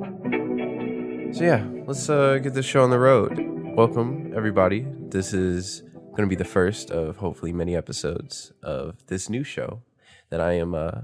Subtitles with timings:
[0.00, 3.36] So yeah, let's uh, get this show on the road.
[3.76, 4.86] Welcome everybody.
[5.08, 9.82] This is going to be the first of hopefully many episodes of this new show
[10.30, 11.00] that I am uh,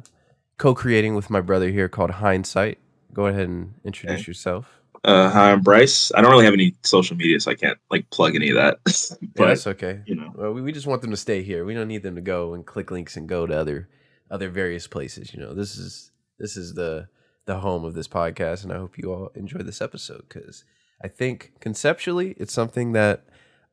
[0.58, 2.78] co-creating with my brother here called Hindsight.
[3.12, 4.30] Go ahead and introduce Okay.
[4.30, 4.80] yourself.
[5.02, 6.12] Uh, hi, I'm Bryce.
[6.14, 8.78] I don't really have any social media, so I can't like plug any of that.
[9.20, 10.02] Yeah, but that's okay.
[10.06, 11.64] you know, Well, we, we just want them to stay here.
[11.64, 13.88] We don't need them to go and click links and go to other
[14.30, 15.34] other various places.
[15.34, 17.08] You know, this is this is the
[17.46, 20.64] the home of this podcast, and I hope you all enjoy this episode because
[21.02, 23.24] I think conceptually it's something that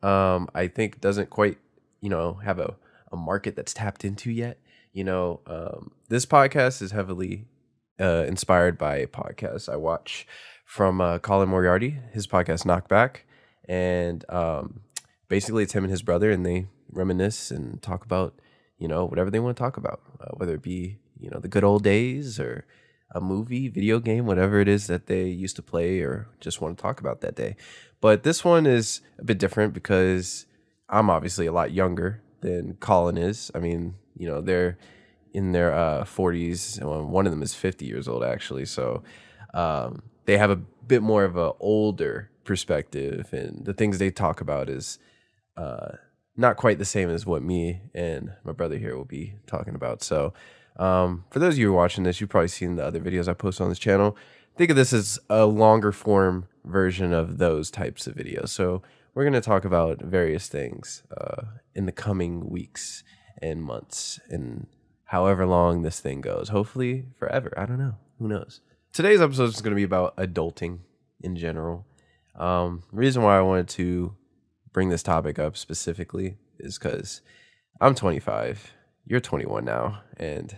[0.04, 1.58] um, I think doesn't quite
[2.02, 2.76] you know have a
[3.12, 4.58] a market that's tapped into yet.
[4.94, 7.46] You know, um, this podcast is heavily
[8.00, 10.28] uh, inspired by a podcast I watch
[10.66, 13.18] from uh, Colin Moriarty, his podcast Knockback,
[13.68, 14.82] and um,
[15.28, 18.40] basically it's him and his brother, and they reminisce and talk about
[18.78, 21.48] you know whatever they want to talk about, uh, whether it be you know the
[21.48, 22.66] good old days or
[23.14, 26.78] a movie, video game, whatever it is that they used to play or just want
[26.78, 27.56] to talk about that day.
[28.00, 30.46] But this one is a bit different because
[30.90, 33.52] I'm obviously a lot younger than Colin is.
[33.54, 34.78] I mean, you know, they're
[35.34, 36.84] in their uh, 40s.
[36.84, 38.66] One of them is 50 years old, actually.
[38.66, 39.04] So
[39.54, 44.42] um, they have a bit more of an older perspective, and the things they talk
[44.42, 45.00] about is
[45.58, 45.92] uh,
[46.36, 50.02] not quite the same as what me and my brother here will be talking about.
[50.02, 50.34] So,
[50.78, 53.62] um, for those of you watching this, you've probably seen the other videos I post
[53.62, 54.18] on this channel.
[54.58, 58.50] Think of this as a longer form version of those types of videos.
[58.50, 58.82] So,
[59.14, 61.44] we're going to talk about various things uh,
[61.76, 63.04] in the coming weeks
[63.42, 64.68] and months and
[65.06, 66.50] however long this thing goes.
[66.50, 67.54] Hopefully, forever.
[67.58, 67.96] I don't know.
[68.20, 68.62] Who knows?
[68.94, 70.80] Today's episode is going to be about adulting
[71.22, 71.86] in general.
[72.36, 74.16] Um, reason why I wanted to
[74.72, 77.22] bring this topic up specifically is because
[77.82, 78.72] I'm 25.
[79.06, 80.56] You're 21 now, and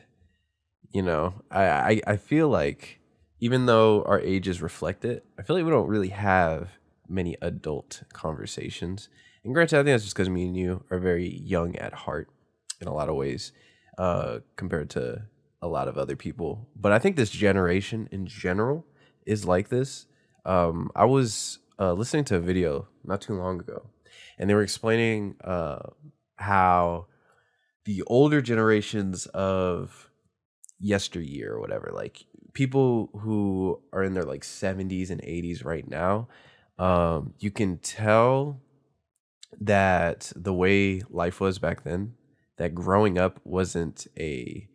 [0.91, 2.99] you know, I, I I feel like
[3.39, 6.77] even though our ages reflect it, I feel like we don't really have
[7.09, 9.09] many adult conversations.
[9.43, 12.29] And granted, I think that's just because me and you are very young at heart
[12.79, 13.51] in a lot of ways,
[13.97, 15.23] uh, compared to
[15.61, 16.69] a lot of other people.
[16.75, 18.85] But I think this generation in general
[19.25, 20.05] is like this.
[20.45, 23.89] Um, I was uh, listening to a video not too long ago,
[24.37, 25.79] and they were explaining uh,
[26.35, 27.07] how
[27.85, 30.09] the older generations of
[30.79, 36.27] yesteryear or whatever, like people who are in their like 70s and 80s right now,
[36.77, 38.61] um, you can tell
[39.59, 42.13] that the way life was back then,
[42.57, 44.67] that growing up wasn't a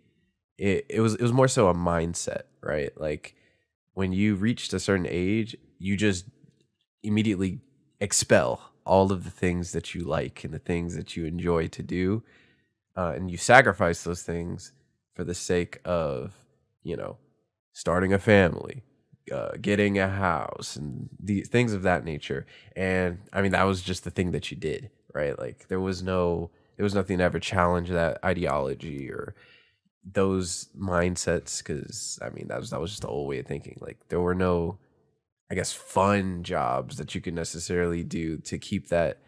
[0.58, 2.90] it, it was it was more so a mindset, right?
[3.00, 3.36] Like
[3.94, 6.26] when you reached a certain age, you just
[7.02, 7.60] immediately
[8.00, 11.82] expel all of the things that you like and the things that you enjoy to
[11.82, 12.22] do,
[12.98, 14.72] uh, and you sacrifice those things
[15.14, 16.34] for the sake of
[16.82, 17.16] you know
[17.72, 18.82] starting a family,
[19.32, 22.44] uh, getting a house, and the things of that nature.
[22.76, 25.38] And I mean, that was just the thing that you did, right?
[25.38, 29.34] Like there was no there was nothing to ever challenge that ideology or
[30.12, 33.76] those mindsets because i mean that was that was just the old way of thinking
[33.80, 34.78] like there were no
[35.50, 39.18] i guess fun jobs that you could necessarily do to keep that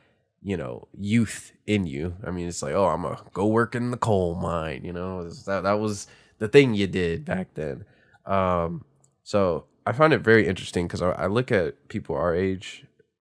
[0.42, 2.16] you know youth in you.
[2.26, 5.28] I mean it's like oh i'm gonna go work in the coal mine you know?
[5.28, 6.06] That, that was
[6.38, 7.84] the thing you did back then.
[8.26, 8.84] Um
[9.22, 12.84] so i find it very interesting because I, I look at people our age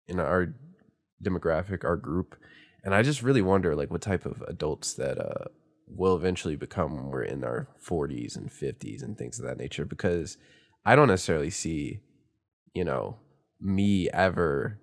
[0.08, 0.54] in our
[1.24, 2.36] demographic our group
[2.84, 5.46] and i just really wonder like what type of adults that uh
[5.88, 9.86] will eventually become when we're in our 40s and 50s and things of that nature
[9.86, 10.38] because
[10.86, 12.00] I don't necessarily see,
[12.74, 13.18] you know,
[13.62, 14.80] me ever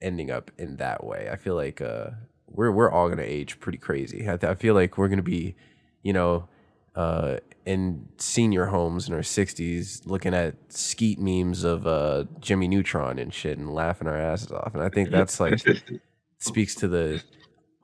[0.00, 1.28] ending up in that way.
[1.30, 2.10] I feel like uh
[2.46, 4.28] we're we're all going to age pretty crazy.
[4.28, 5.54] I, I feel like we're going to be,
[6.02, 6.48] you know,
[6.94, 13.18] uh in senior homes in our 60s looking at skeet memes of uh Jimmy Neutron
[13.18, 14.74] and shit and laughing our asses off.
[14.74, 15.60] And I think that's like
[16.38, 17.22] speaks to the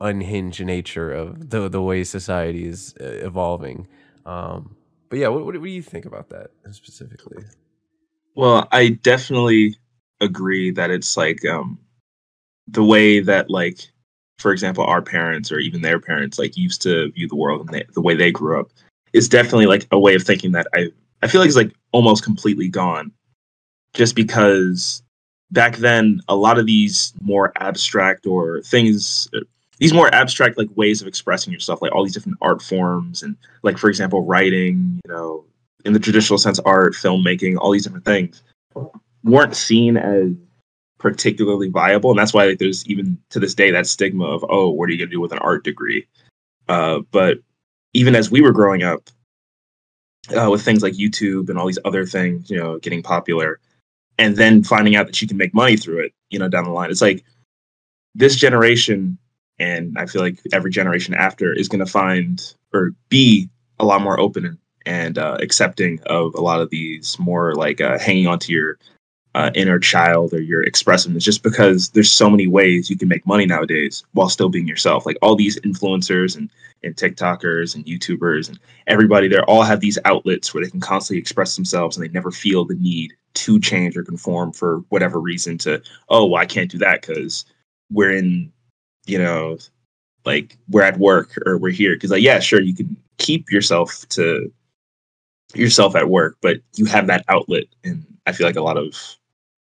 [0.01, 3.87] unhinged nature of the the way society is uh, evolving.
[4.25, 4.75] Um,
[5.09, 7.43] but yeah, what, what do you think about that specifically?
[8.35, 9.77] well, I definitely
[10.21, 11.79] agree that it's like um
[12.67, 13.79] the way that like
[14.39, 17.69] for example our parents or even their parents like used to view the world and
[17.69, 18.67] they, the way they grew up
[19.13, 20.87] is definitely like a way of thinking that I
[21.23, 23.11] I feel like is like almost completely gone.
[23.93, 25.01] Just because
[25.51, 29.39] back then a lot of these more abstract or things uh,
[29.79, 33.37] these more abstract like ways of expressing yourself like all these different art forms and
[33.63, 35.45] like for example writing you know
[35.85, 38.41] in the traditional sense art filmmaking all these different things
[39.23, 40.31] weren't seen as
[41.05, 44.69] particularly viable and that's why like, there's even to this day that stigma of oh
[44.69, 46.05] what are you going to do with an art degree
[46.67, 47.37] uh, but
[47.93, 49.09] even as we were growing up
[50.35, 53.59] uh, with things like youtube and all these other things you know getting popular
[54.17, 56.69] and then finding out that you can make money through it, you know, down the
[56.69, 56.89] line.
[56.89, 57.23] It's like
[58.13, 59.17] this generation,
[59.59, 62.41] and I feel like every generation after is going to find
[62.73, 63.49] or be
[63.79, 67.97] a lot more open and uh, accepting of a lot of these more like uh,
[67.99, 68.77] hanging on to your
[69.35, 73.27] uh, inner child or your expressiveness just because there's so many ways you can make
[73.27, 75.05] money nowadays while still being yourself.
[75.05, 76.49] Like all these influencers and,
[76.83, 81.19] and tiktokers and youtubers and everybody they all have these outlets where they can constantly
[81.19, 85.57] express themselves and they never feel the need to change or conform for whatever reason
[85.57, 87.43] to oh well, i can't do that because
[87.91, 88.51] we're in
[89.05, 89.57] you know
[90.23, 91.95] like we're at work or we're here.
[91.95, 94.49] Because like yeah sure you can keep yourself to
[95.53, 99.17] yourself at work but you have that outlet and i feel like a lot of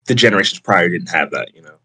[0.08, 1.78] the generations prior didn't have that, you know.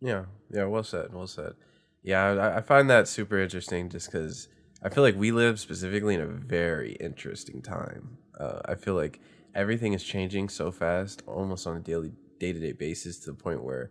[0.00, 1.54] Yeah, yeah, well said, well said.
[2.02, 4.48] Yeah, I, I find that super interesting just because
[4.82, 8.18] I feel like we live specifically in a very interesting time.
[8.38, 9.20] Uh, I feel like
[9.54, 13.36] everything is changing so fast, almost on a daily, day to day basis, to the
[13.36, 13.90] point where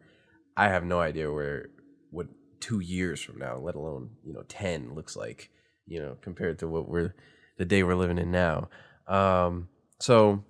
[0.56, 1.70] I have no idea where
[2.10, 2.28] what
[2.62, 5.50] two years from now, let alone you know ten, looks like.
[5.90, 7.14] You know, compared to what we're
[7.58, 8.70] the day we're living in now.
[9.08, 9.70] Um,
[10.02, 10.44] so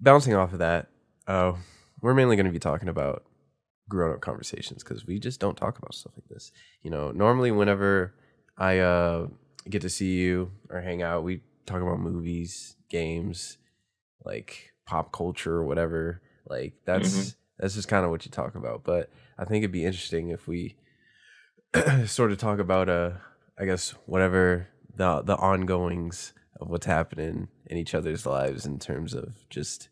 [0.00, 0.88] bouncing off of that,
[1.26, 1.54] uh,
[2.04, 3.24] we're mainly going to be talking about
[3.88, 6.52] grown up conversations because we just don't talk about stuff like this.
[6.82, 8.14] You know, normally whenever
[8.58, 9.28] I uh,
[9.70, 13.56] get to see you or hang out, we talk about movies, games,
[14.22, 16.20] like pop culture or whatever.
[16.46, 17.28] Like that's mm-hmm.
[17.58, 18.84] that's just kind of what you talk about.
[18.84, 19.08] But
[19.38, 20.76] I think it'd be interesting if we
[22.04, 23.12] sort of talk about uh
[23.58, 29.14] I guess whatever the the ongoings of what's happening in each other's lives in terms
[29.14, 29.88] of just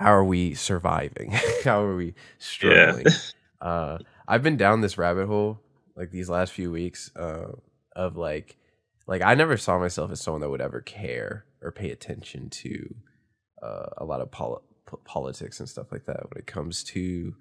[0.00, 1.30] how are we surviving?
[1.64, 3.04] how are we struggling?
[3.06, 3.68] Yeah.
[3.68, 5.60] uh, I've been down this rabbit hole
[5.94, 7.52] like these last few weeks uh,
[7.94, 8.56] of like,
[9.06, 12.94] like I never saw myself as someone that would ever care or pay attention to
[13.62, 14.62] uh, a lot of pol-
[15.04, 17.34] politics and stuff like that when it comes to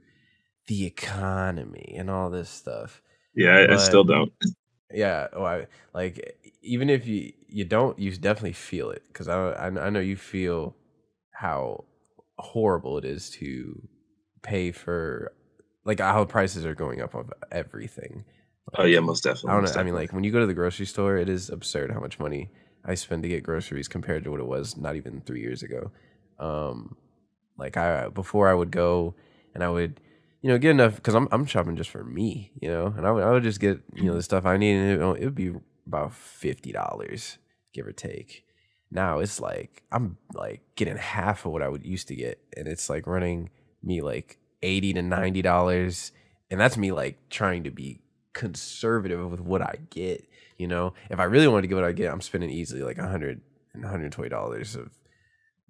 [0.67, 3.01] the economy and all this stuff.
[3.33, 4.31] Yeah, but, I still don't.
[4.91, 9.51] Yeah, well, I, like even if you you don't, you definitely feel it because I,
[9.51, 10.75] I I know you feel
[11.29, 11.85] how
[12.39, 13.87] horrible it is to
[14.41, 15.33] pay for
[15.85, 18.25] like how prices are going up of everything.
[18.71, 19.51] Like, oh yeah, most definitely.
[19.51, 19.81] I don't know.
[19.81, 22.19] I mean, like when you go to the grocery store, it is absurd how much
[22.19, 22.51] money
[22.85, 25.91] I spend to get groceries compared to what it was not even three years ago.
[26.39, 26.95] Um,
[27.57, 29.15] like I before I would go
[29.53, 29.99] and I would,
[30.41, 33.11] you know, get enough because I'm I'm shopping just for me, you know, and I
[33.11, 35.35] would I would just get you know the stuff I need and it, it would
[35.35, 35.53] be
[35.87, 37.37] about fifty dollars
[37.73, 38.45] give or take.
[38.91, 42.67] Now it's like I'm like getting half of what I would used to get, and
[42.67, 43.49] it's like running
[43.83, 46.11] me like eighty to ninety dollars,
[46.49, 48.01] and that's me like trying to be
[48.33, 50.27] conservative with what I get.
[50.57, 52.97] You know, if I really wanted to get what I get, I'm spending easily like
[52.97, 53.41] a hundred
[53.73, 54.89] and hundred twenty dollars of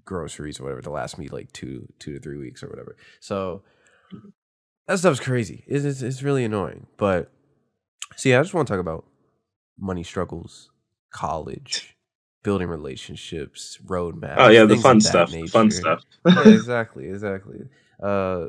[0.06, 2.96] groceries or whatever to last me like two two to three weeks or whatever.
[3.20, 3.64] So
[4.88, 5.64] that stuff's crazy.
[5.68, 6.88] It's, it's, it's really annoying.
[6.98, 7.32] But
[8.16, 9.06] see, I just want to talk about
[9.78, 10.72] money struggles,
[11.14, 11.96] college,
[12.44, 14.36] building relationships, roadmaps.
[14.38, 15.32] Oh yeah, the fun stuff.
[15.50, 16.04] Fun stuff.
[16.28, 17.60] yeah, exactly, exactly.
[18.02, 18.48] Uh,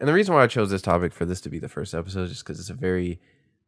[0.00, 2.24] and the reason why I chose this topic for this to be the first episode
[2.24, 3.20] is just because it's a very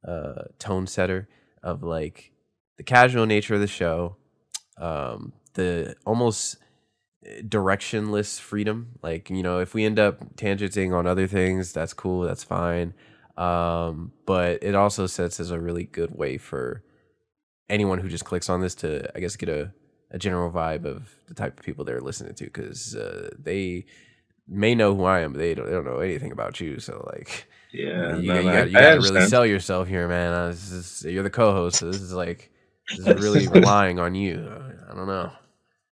[0.06, 1.28] uh, tone setter
[1.62, 2.32] of like
[2.76, 4.17] the casual nature of the show,
[4.78, 6.56] um, the almost
[7.25, 8.98] eh, directionless freedom.
[9.03, 12.94] Like you know, if we end up tangenting on other things, that's cool, that's fine.
[13.36, 16.82] Um, but it also sets as a really good way for
[17.70, 19.72] anyone who just clicks on this to, I guess, get a,
[20.10, 23.86] a general vibe of the type of people they're listening to because uh, they
[24.46, 26.81] may know who I am, but they don't, they don't know anything about you.
[26.81, 30.32] So like, yeah, you, no, got, you got to really sell yourself here, man.
[30.34, 32.50] Uh, is, you're the co-host, so this is like
[32.89, 34.53] this is really relying on you.
[34.91, 35.31] I don't know.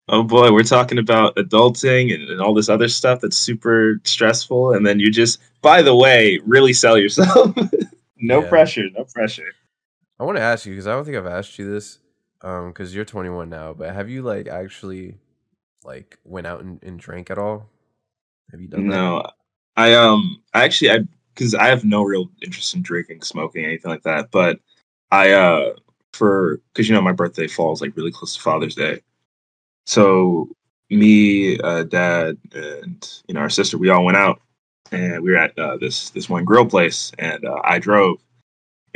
[0.09, 4.73] Oh boy, we're talking about adulting and, and all this other stuff that's super stressful,
[4.73, 7.54] and then you just, by the way, really sell yourself.
[8.18, 8.49] no yeah.
[8.49, 9.52] pressure, no pressure.
[10.18, 11.99] I want to ask you because I don't think I've asked you this,
[12.42, 13.75] um, because you're 21 now.
[13.75, 15.18] But have you like actually,
[15.85, 17.68] like, went out and, and drank at all?
[18.50, 18.88] Have you done?
[18.88, 19.32] No, that?
[19.76, 20.99] I um, I actually I
[21.35, 24.30] because I have no real interest in drinking, smoking, anything like that.
[24.30, 24.61] But
[25.11, 25.75] I uh,
[26.12, 29.00] for because you know my birthday falls like really close to Father's Day,
[29.85, 30.49] so
[30.90, 34.40] me, uh, dad, and you know our sister, we all went out
[34.92, 38.18] and we were at uh, this this one grill place, and uh, I drove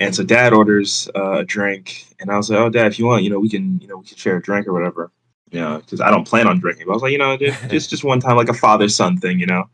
[0.01, 3.05] and so dad orders uh, a drink, and I was like, "Oh, dad, if you
[3.05, 5.13] want, you know, we can, you know, we can share a drink or whatever."
[5.51, 6.87] You know, because I don't plan on drinking.
[6.87, 7.37] But I was like, you know,
[7.69, 9.69] just just one time, like a father son thing, you know.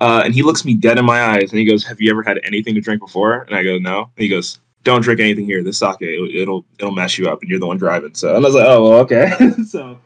[0.00, 2.22] Uh, and he looks me dead in my eyes, and he goes, "Have you ever
[2.22, 5.46] had anything to drink before?" And I go, "No." And he goes, "Don't drink anything
[5.46, 5.62] here.
[5.62, 8.44] This sake, it'll, it'll it'll mess you up, and you're the one driving." So and
[8.44, 9.32] I was like, "Oh, well, okay."
[9.66, 9.98] so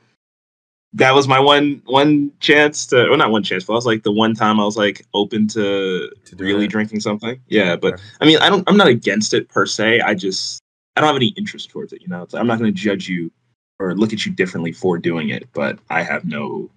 [0.94, 4.02] that was my one one chance to well not one chance but i was like
[4.04, 6.70] the one time i was like open to, To really it.
[6.70, 8.02] drinking something yeah but Okay.
[8.20, 10.60] i mean i don't i'm not against it per se i just
[10.96, 13.08] i don't have any interest towards it you know it's, i'm not going to judge
[13.08, 13.30] you
[13.78, 16.70] or look at you differently for doing it but i have no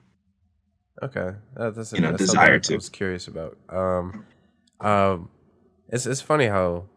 [1.04, 2.74] Okay, that, that's, You know, that's desire to.
[2.74, 3.58] I was curious about.
[3.70, 4.24] Um,
[4.80, 5.30] um,
[5.90, 6.90] it's it's funny how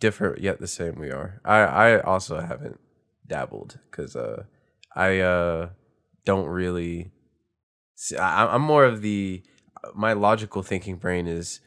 [0.00, 1.40] different yet the same we are.
[1.44, 2.80] I I also haven't
[3.28, 4.44] dabbled because uh
[4.96, 5.68] I uh
[6.24, 7.10] don't really.
[7.94, 9.42] See, I, I'm more of the
[9.94, 11.60] my logical thinking brain is,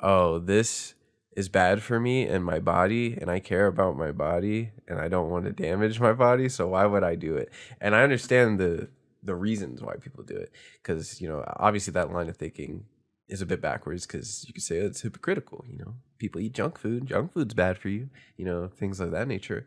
[0.00, 0.94] oh this
[1.38, 5.08] is bad for me and my body and I care about my body and I
[5.08, 7.50] don't want to damage my body so why would I do it
[7.80, 8.88] and I understand the
[9.22, 10.50] the reasons why people do it
[10.82, 12.86] because you know obviously that line of thinking
[13.28, 16.54] is a bit backwards because you could say oh, it's hypocritical you know people eat
[16.54, 19.66] junk food junk food's bad for you you know things of that nature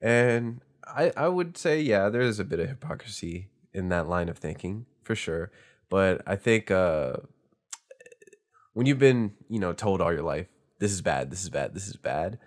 [0.00, 4.28] and i i would say yeah there is a bit of hypocrisy in that line
[4.28, 5.50] of thinking for sure.
[5.90, 7.14] But i think uh
[8.74, 10.46] when you've been you know told all your life
[10.78, 12.38] this is bad this is bad this is bad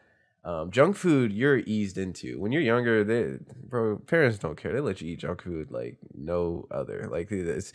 [0.44, 2.40] um, junk food you're eased into.
[2.40, 3.38] When you're younger they
[3.70, 4.74] bro parents don't care.
[4.74, 7.08] They let you eat junk food like no other.
[7.12, 7.74] Like it's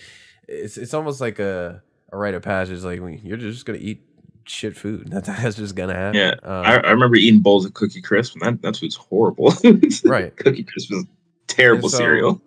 [0.49, 4.03] it's, it's almost like a, a rite of passage like you're just gonna eat
[4.45, 5.09] shit food.
[5.13, 6.21] That, that's just gonna happen.
[6.21, 9.53] Yeah, um, I, I remember eating bowls of cookie crisp and that, that food's horrible.
[10.05, 10.37] Right.
[10.37, 11.05] cookie crisp is
[11.47, 12.41] terrible so- cereal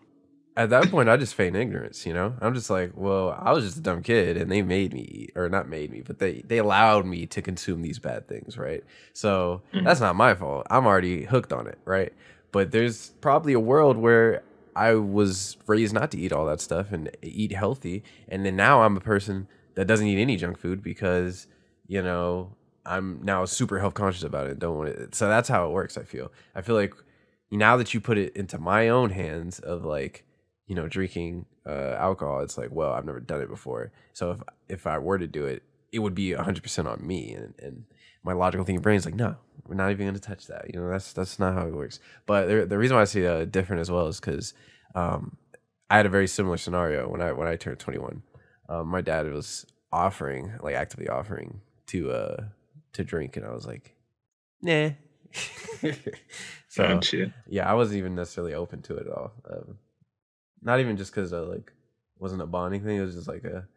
[0.60, 2.06] at that point, I just feign ignorance.
[2.06, 4.94] You know, I'm just like, well, I was just a dumb kid, and they made
[4.94, 8.28] me, eat, or not made me, but they they allowed me to consume these bad
[8.28, 8.84] things, right?
[9.13, 9.86] So Mhm.
[9.86, 10.68] that's not my fault.
[10.70, 12.12] I'm already hooked on it, right?
[12.51, 14.44] But there's probably a world where
[14.75, 18.82] I was raised not to eat all that stuff and eat healthy, and then now
[18.84, 21.48] I'm a person that doesn't eat any junk food because
[21.88, 24.60] you know I'm now super health conscious about it.
[24.60, 25.16] Don't want it.
[25.16, 25.98] So that's how it works.
[25.98, 26.32] I feel.
[26.54, 26.94] I feel like
[27.50, 30.25] now that you put it into my own hands of like
[30.69, 33.91] you know drinking uh, alcohol it's like well i've never done it before.
[34.13, 37.33] So if if i were to do it it would be 100% on me.
[37.33, 37.85] And, and
[38.23, 39.35] my logical thinking brain is like no
[39.67, 40.73] we're not even going to touch that.
[40.73, 41.99] You know that's that's not how it works.
[42.25, 44.53] But the, the reason why i see uh, different as well is because
[44.95, 45.35] um,
[45.89, 48.21] i had a very similar scenario when i when i turned 21
[48.69, 52.43] um, my dad was offering like actively offering to uh
[52.93, 53.35] to drink.
[53.35, 53.95] And i was like
[54.61, 54.91] nah.
[56.69, 57.33] So Gotcha.
[57.47, 59.31] yeah, I wasn't even necessarily open to it at all.
[59.49, 59.77] Um,
[60.62, 61.72] not even just because uh, like
[62.18, 62.98] wasn't a bonding thing.
[62.98, 63.68] It was just like a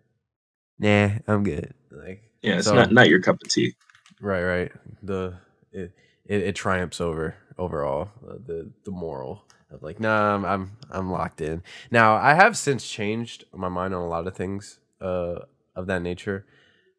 [0.78, 1.74] nah, I'm good.
[1.90, 3.74] Like yeah it's so- not not your cup of tea
[4.20, 4.72] right, right.
[5.02, 5.34] The
[5.72, 5.92] it
[6.26, 11.10] it, it triumphs over overall uh, the the moral of like nah, I'm, I'm I'm
[11.10, 11.62] locked in.
[11.90, 15.40] Now I have since changed my mind on a lot of things uh
[15.76, 16.46] of that nature.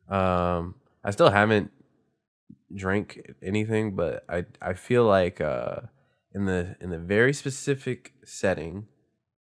[0.10, 1.72] Um, I still haven't
[2.75, 5.82] drank anything, but I I feel like uh
[6.34, 8.88] in the in the very specific setting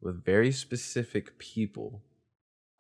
[0.01, 2.03] with very specific people,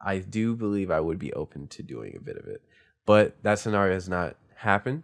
[0.00, 2.62] I do believe I would be open to doing a bit of it.
[3.06, 5.02] But that scenario has not happened.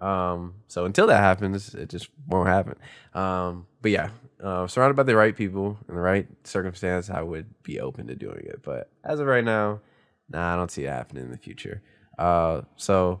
[0.00, 2.76] Um, so until that happens, it just won't happen.
[3.14, 4.10] Um, but yeah,
[4.42, 8.14] uh, surrounded by the right people in the right circumstance, I would be open to
[8.14, 8.62] doing it.
[8.62, 9.80] But as of right now,
[10.28, 11.82] nah, I don't see it happening in the future.
[12.18, 13.20] Uh, so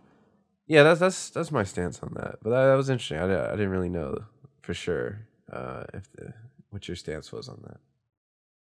[0.66, 2.36] yeah, that's that's that's my stance on that.
[2.42, 3.18] But that, that was interesting.
[3.18, 4.18] I, I didn't really know
[4.62, 6.34] for sure uh, if the
[6.70, 7.78] what your stance was on that.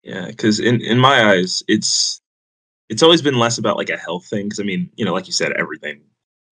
[0.03, 2.21] Yeah, because in in my eyes, it's
[2.89, 4.45] it's always been less about like a health thing.
[4.45, 6.01] Because I mean, you know, like you said, everything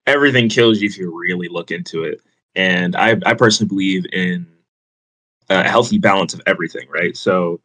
[0.07, 2.21] everything kills you if you really look into it.
[2.55, 4.47] And I I personally believe in
[5.49, 7.15] a healthy balance of everything, right?
[7.17, 7.61] So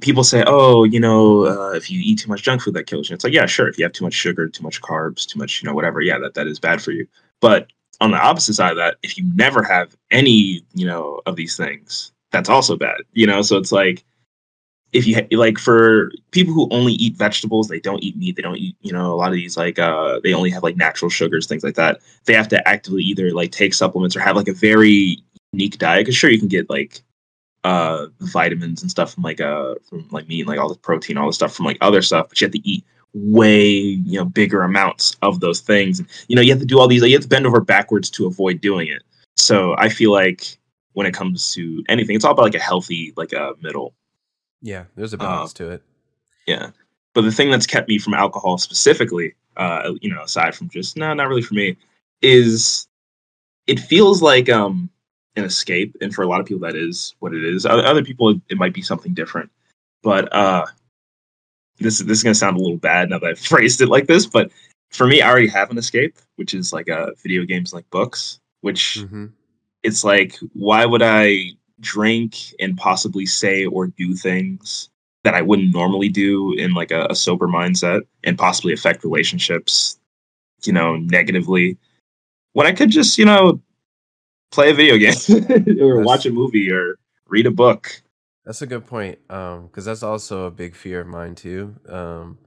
[0.00, 3.08] people say, oh, you know, uh, if you eat too much junk food, that kills
[3.08, 3.14] you.
[3.14, 3.68] It's like, yeah, sure.
[3.68, 6.18] If you have too much sugar, too much carbs, too much, you know, whatever, yeah,
[6.18, 7.06] that that is bad for you.
[7.40, 7.68] But
[8.00, 11.56] on the opposite side of that, if you never have any, you know, of these
[11.56, 13.02] things, that's also bad.
[13.12, 14.04] You know, so it's like
[14.92, 18.58] if you like for people who only eat vegetables, they don't eat meat, they don't
[18.58, 21.46] eat, you know, a lot of these like uh they only have like natural sugars,
[21.46, 22.00] things like that.
[22.26, 25.18] They have to actively either like take supplements or have like a very
[25.52, 26.06] unique diet.
[26.06, 27.02] Cause sure you can get like
[27.64, 31.16] uh vitamins and stuff from like uh from like meat and like all the protein,
[31.16, 32.84] all the stuff from like other stuff, but you have to eat
[33.14, 36.00] way you know bigger amounts of those things.
[36.00, 37.60] And, you know, you have to do all these like, you have to bend over
[37.60, 39.02] backwards to avoid doing it.
[39.38, 40.58] So I feel like
[40.92, 43.94] when it comes to anything, it's all about like a healthy like a middle.
[44.62, 45.82] Yeah, there's a Uh, balance to it.
[46.46, 46.70] Yeah.
[47.14, 50.96] But the thing that's kept me from alcohol specifically, uh, you know, aside from just
[50.96, 51.76] no, not really for me,
[52.22, 52.88] is
[53.66, 54.88] it feels like um
[55.36, 57.66] an escape, and for a lot of people that is what it is.
[57.66, 59.50] Other, people it might be something different.
[60.02, 60.66] But uh
[61.78, 64.26] this this is gonna sound a little bad now that I've phrased it like this,
[64.26, 64.50] but
[64.90, 68.40] for me, I already have an escape, which is like uh video games like books,
[68.60, 69.26] which hmm
[69.82, 71.46] it's like why would i
[71.82, 74.88] drink and possibly say or do things
[75.24, 79.98] that I wouldn't normally do in like a, a sober mindset and possibly affect relationships,
[80.64, 81.76] you know, negatively.
[82.54, 83.60] When I could just, you know,
[84.50, 85.14] play a video game
[85.80, 86.96] or That's- watch a movie or
[87.28, 88.02] read a book.
[88.44, 89.18] That's a good point.
[89.30, 91.76] Um, because that's also a big fear of mine too.
[91.88, 92.38] Um,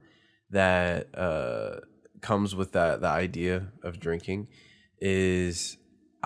[0.50, 1.80] that uh
[2.20, 4.48] comes with that the idea of drinking
[5.00, 5.76] is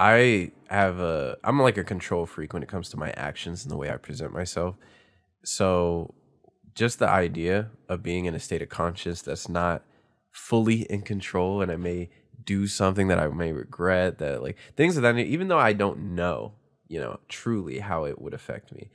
[0.01, 3.71] I have a I'm like a control freak when it comes to my actions and
[3.71, 4.77] the way I present myself.
[5.45, 6.15] So
[6.75, 9.83] just the idea of being in a state of conscience that's not
[10.31, 12.09] fully in control and I may
[12.45, 16.15] do something that I may regret that like things of that even though I don't
[16.15, 16.55] know,
[16.89, 18.89] you know, truly how it would affect me.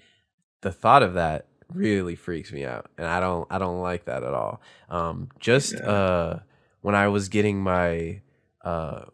[0.61, 4.23] The thought of that really freaks me out and I don't I don't like that
[4.23, 4.59] at all.
[4.89, 5.85] Um just Yeah.
[5.85, 6.39] uh
[6.81, 8.21] when I was getting my
[8.63, 9.05] uh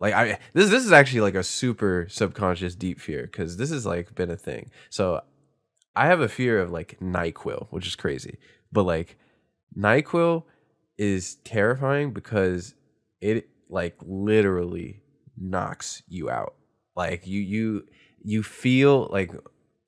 [0.00, 3.84] like I this this is actually like a super subconscious deep fear because this has
[3.86, 4.70] like been a thing.
[4.90, 5.22] So
[5.96, 8.38] I have a fear of like NyQuil, which is crazy.
[8.70, 9.16] But like
[9.76, 10.44] NyQuil
[10.96, 12.74] is terrifying because
[13.20, 15.02] it like literally
[15.36, 16.54] knocks you out.
[16.94, 17.84] Like you you
[18.22, 19.32] you feel like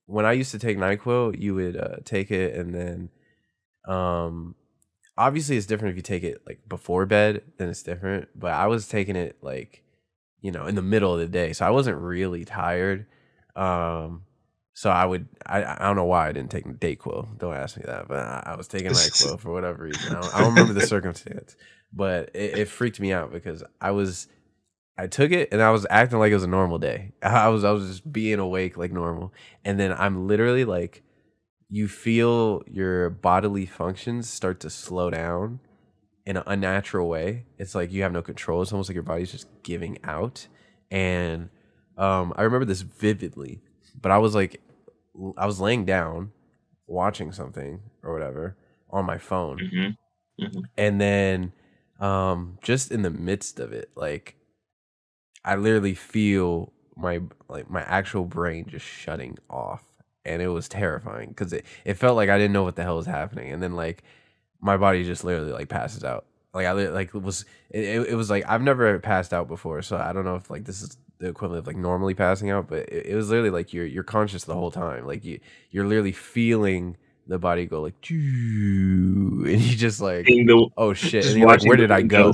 [0.06, 3.10] when I used to take NyQuil, you would uh, take it and then
[3.86, 4.54] um
[5.20, 8.28] obviously it's different if you take it like before bed, then it's different.
[8.34, 9.84] But I was taking it like,
[10.40, 11.52] you know, in the middle of the day.
[11.52, 13.06] So I wasn't really tired.
[13.56, 14.22] Um
[14.72, 17.38] so I would I I don't know why I didn't take the Dayquil.
[17.38, 20.16] Don't ask me that, but I, I was taking NyQuil for whatever reason.
[20.16, 21.56] I don't, I don't remember the circumstance,
[21.92, 24.28] but it, it freaked me out because I was
[24.96, 27.12] I took it and I was acting like it was a normal day.
[27.22, 29.32] I was I was just being awake like normal,
[29.64, 31.02] and then I'm literally like,
[31.68, 35.60] you feel your bodily functions start to slow down
[36.30, 37.46] in an unnatural way.
[37.58, 38.62] It's like you have no control.
[38.62, 40.46] It's almost like your body's just giving out.
[40.90, 41.50] And
[41.98, 43.62] um, I remember this vividly,
[44.00, 44.62] but I was like,
[45.36, 46.32] I was laying down
[46.86, 48.56] watching something or whatever
[48.90, 49.90] on my phone hmm
[50.76, 51.52] and then
[52.00, 54.36] um just in the midst of it like
[55.44, 59.84] i literally feel my like my actual brain just shutting off
[60.24, 62.96] and it was terrifying because it, it felt like i didn't know what the hell
[62.96, 64.02] was happening and then like
[64.60, 66.26] my body just literally like passes out.
[66.52, 69.82] Like i like it was it, it it was like i've never passed out before
[69.82, 72.66] so i don't know if like this is the equivalent of like normally passing out
[72.66, 75.06] but it, it was literally like you're you're conscious the whole time.
[75.06, 75.38] Like you
[75.70, 76.96] you're literally feeling
[77.26, 80.28] the body go like and you just like
[80.76, 82.32] oh shit and you're like where did i go?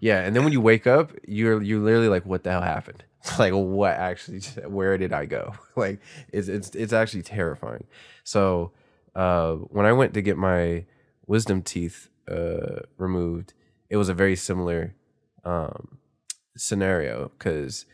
[0.00, 3.04] yeah and then when you wake up you're you're literally like what the hell happened?
[3.38, 5.54] Like what actually where did i go?
[5.76, 6.00] Like
[6.32, 7.84] it's it's it's actually terrifying.
[8.24, 8.72] So
[9.14, 10.84] uh when i went to get my
[11.26, 13.54] wisdom teeth uh removed
[13.90, 14.94] it was a very similar
[15.44, 15.98] um
[16.56, 17.86] scenario because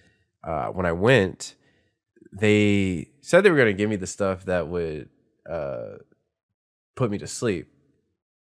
[0.45, 1.55] uh when i went
[2.33, 5.09] they said they were going to give me the stuff that would
[5.49, 5.97] uh
[6.97, 7.69] put me to sleep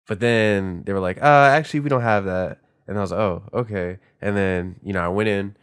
[0.08, 2.60] but then they were like, uh, actually, we don't have that.
[2.86, 3.98] And I was like, oh, okay.
[4.22, 5.56] And then, you know, I went in,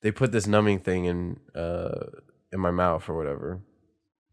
[0.00, 2.06] they put this numbing thing in, uh,
[2.50, 3.60] in my mouth or whatever.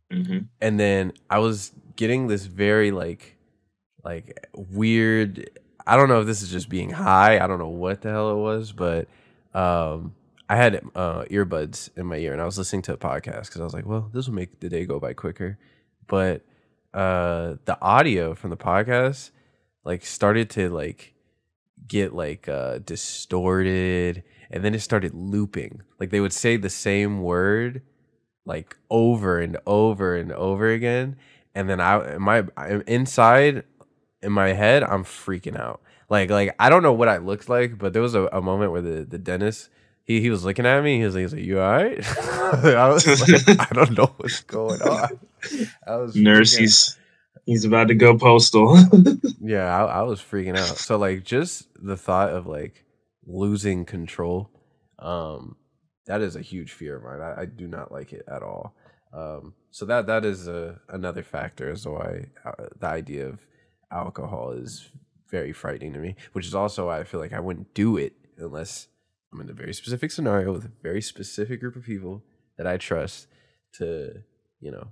[0.09, 0.47] Mhm.
[0.61, 3.34] And then I was getting this very like,
[4.05, 5.49] like weird.
[5.85, 7.39] I don't know if this is just being high.
[7.43, 9.07] I don't know what the hell it was, but,
[9.53, 10.15] um,
[10.47, 13.61] I had uh, earbuds in my ear and I was listening to a podcast because
[13.61, 15.57] I was like, well, this will make the day go by quicker.
[16.07, 16.43] But
[16.93, 19.31] uh, the audio from the podcast
[19.83, 21.15] like started to like
[21.87, 25.81] get like uh, distorted and then it started looping.
[25.99, 27.81] Like they would say the same word
[28.45, 31.15] like over and over and over again.
[31.55, 33.63] And then I my I'm inside
[34.21, 35.81] in my head, I'm freaking out.
[36.09, 38.71] Like like I don't know what I looked like, but there was a, a moment
[38.71, 39.69] where the, the dentist
[40.05, 40.99] he, he was looking at me.
[40.99, 42.17] He was like, he was like "You all right?"
[42.63, 45.19] I was like, "I don't know what's going on."
[45.87, 46.97] I was Nurse, he's
[47.45, 48.77] he's about to go postal.
[49.41, 50.77] yeah, I, I was freaking out.
[50.77, 52.85] So like, just the thought of like
[53.25, 54.51] losing control,
[54.99, 55.55] um,
[56.05, 57.21] that is a huge fear of mine.
[57.21, 58.75] I, I do not like it at all.
[59.11, 63.39] Um, so that that is a, another factor as to why uh, the idea of
[63.91, 64.89] alcohol is
[65.29, 66.15] very frightening to me.
[66.33, 68.87] Which is also why I feel like I wouldn't do it unless
[69.33, 72.23] I'm in a very specific scenario with a very specific group of people
[72.57, 73.27] that I trust
[73.73, 74.21] to,
[74.61, 74.87] you know,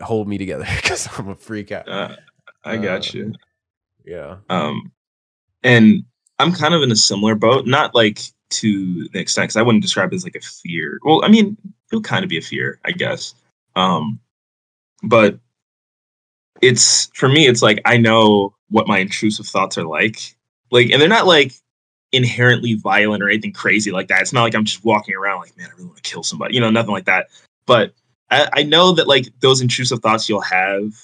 [0.00, 1.88] hold me together because I'm a freak out.
[1.88, 2.16] uh,
[2.64, 3.32] I got Uh, you.
[4.04, 4.36] Yeah.
[4.48, 4.92] Um,
[5.62, 6.04] and
[6.38, 9.82] I'm kind of in a similar boat, not like to the extent because I wouldn't
[9.82, 10.98] describe it as like a fear.
[11.04, 11.56] Well, I mean,
[11.90, 13.34] it'll kind of be a fear, I guess.
[13.76, 14.20] Um,
[15.02, 15.38] but
[16.62, 20.36] it's for me, it's like I know what my intrusive thoughts are like,
[20.70, 21.52] like, and they're not like
[22.12, 24.22] inherently violent or anything crazy like that.
[24.22, 26.54] It's not like I'm just walking around like, man, I really want to kill somebody,
[26.54, 27.28] you know, nothing like that.
[27.66, 27.92] But
[28.30, 30.94] I, I know that like those intrusive thoughts you'll have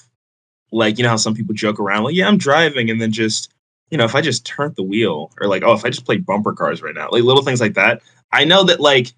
[0.73, 3.53] like you know how some people joke around like yeah i'm driving and then just
[3.91, 6.27] you know if i just turned the wheel or like oh if i just played
[6.27, 9.13] bumper cars right now like little things like that i know that like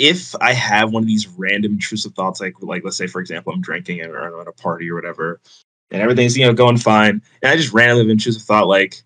[0.00, 3.52] if i have one of these random intrusive thoughts like like let's say for example
[3.52, 5.40] i'm drinking or I'm at a party or whatever
[5.90, 9.02] and everything's you know going fine and i just randomly have an intrusive thought like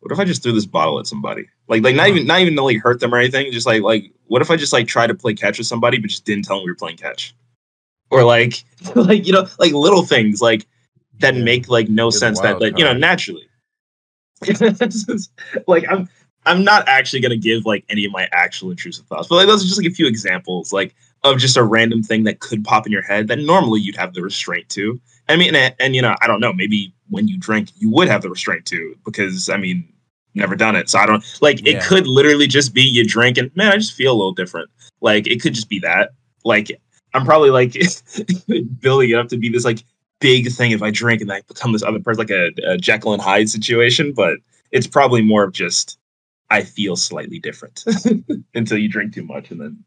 [0.00, 1.46] what if i just threw this bottle at somebody?
[1.68, 4.10] Like like not even not even to like hurt them or anything just like like
[4.26, 6.56] what if i just like try to play catch with somebody but just didn't tell
[6.56, 7.34] them we were playing catch?
[8.10, 10.66] Or like like you know like little things like
[11.18, 11.44] that Yeah.
[11.44, 13.46] make like no You're sense that like you know naturally.
[15.66, 16.08] Like i'm
[16.46, 19.46] i'm not actually going to give like any of my actual intrusive thoughts but like
[19.46, 22.64] those are just like a few examples like of just a random thing that could
[22.64, 25.94] pop in your head that normally you'd have the restraint to i mean and, and
[25.94, 28.94] you know i don't know maybe when you drink you would have the restraint to
[29.04, 29.86] because i mean
[30.34, 31.86] never done it so i don't like it Yeah.
[31.86, 35.26] could literally just be you drink and man i just feel a little different like
[35.26, 36.10] it could just be that
[36.44, 36.70] like
[37.14, 37.72] i'm probably like
[38.80, 39.82] building it up to be this like
[40.20, 43.14] big thing if I drink and I become this other person, like a, a Jekyll
[43.14, 44.12] and Hyde situation.
[44.12, 44.34] But
[44.70, 45.98] it's probably more of just
[46.50, 47.84] I feel slightly different
[48.54, 49.84] until you drink too much, and then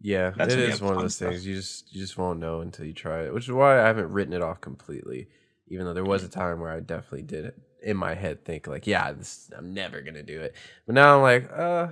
[0.00, 1.36] Yeah, That's it when you is have one of those stuff.
[1.36, 3.34] things you just you just won't know until you try it.
[3.34, 5.28] Which is why I haven't written it off completely.
[5.68, 8.66] Even though there was a time where I definitely did it in my head, think
[8.66, 10.54] like, yeah, this, I'm never gonna do it.
[10.86, 11.88] But now I'm like, uh,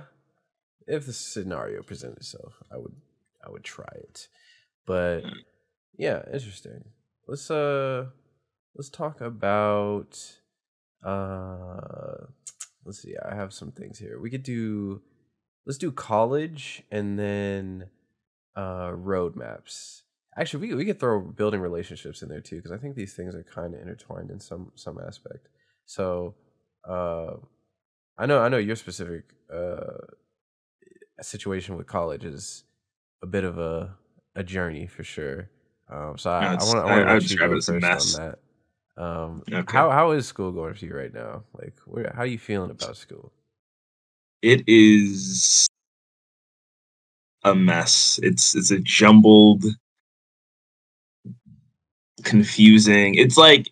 [0.87, 2.95] if the scenario presented itself, I would
[3.45, 4.27] I would try it.
[4.85, 5.23] But
[5.97, 6.85] yeah, interesting.
[7.27, 8.07] Let's uh
[8.75, 10.19] let's talk about
[11.05, 12.27] uh
[12.85, 13.15] let's see.
[13.23, 14.19] I have some things here.
[14.19, 15.01] We could do
[15.65, 17.87] let's do college and then
[18.55, 20.01] uh roadmaps.
[20.37, 23.35] Actually, we we could throw building relationships in there too because I think these things
[23.35, 25.47] are kind of intertwined in some some aspect.
[25.85, 26.35] So,
[26.87, 27.35] uh
[28.17, 29.97] I know I know your specific uh
[31.21, 32.63] situation with college is
[33.21, 33.95] a bit of a
[34.35, 35.49] a journey for sure.
[35.91, 37.57] Um, so I, No, I it's- want to I- I would let you describe it
[37.57, 38.15] as a mess.
[38.17, 38.39] on that.
[38.95, 39.71] Um, Okay.
[39.71, 41.43] how how is school going for you right now?
[41.59, 43.31] Like, where, how are you feeling about school?
[44.43, 45.67] it is
[47.43, 48.19] a mess.
[48.21, 49.63] It's it's a jumbled,
[52.23, 53.15] confusing.
[53.15, 53.69] It's like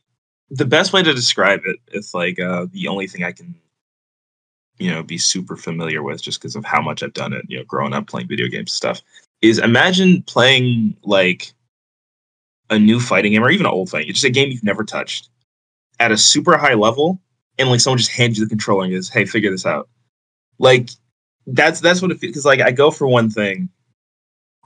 [0.50, 1.78] the best way to describe it.
[1.88, 3.56] It's like uh, the only thing I can,
[4.78, 7.46] you know, be super familiar with just because of how much I've done it.
[7.48, 9.02] You know, growing up playing video games and stuff.
[9.42, 11.54] Is imagine playing like
[12.72, 14.10] a new fighting game or even an old fighting.
[14.10, 15.30] It's just a game you've never touched
[16.00, 17.22] at a super high level,
[17.60, 19.88] and like someone just hands you the controller and goes, "Hey, figure this out."
[20.58, 20.90] Like
[21.46, 23.70] that's that's what it feels because like I go for one thing.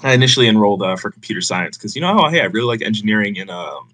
[0.03, 2.81] I initially enrolled uh, for computer science because you know oh hey I really like
[2.81, 3.89] engineering in um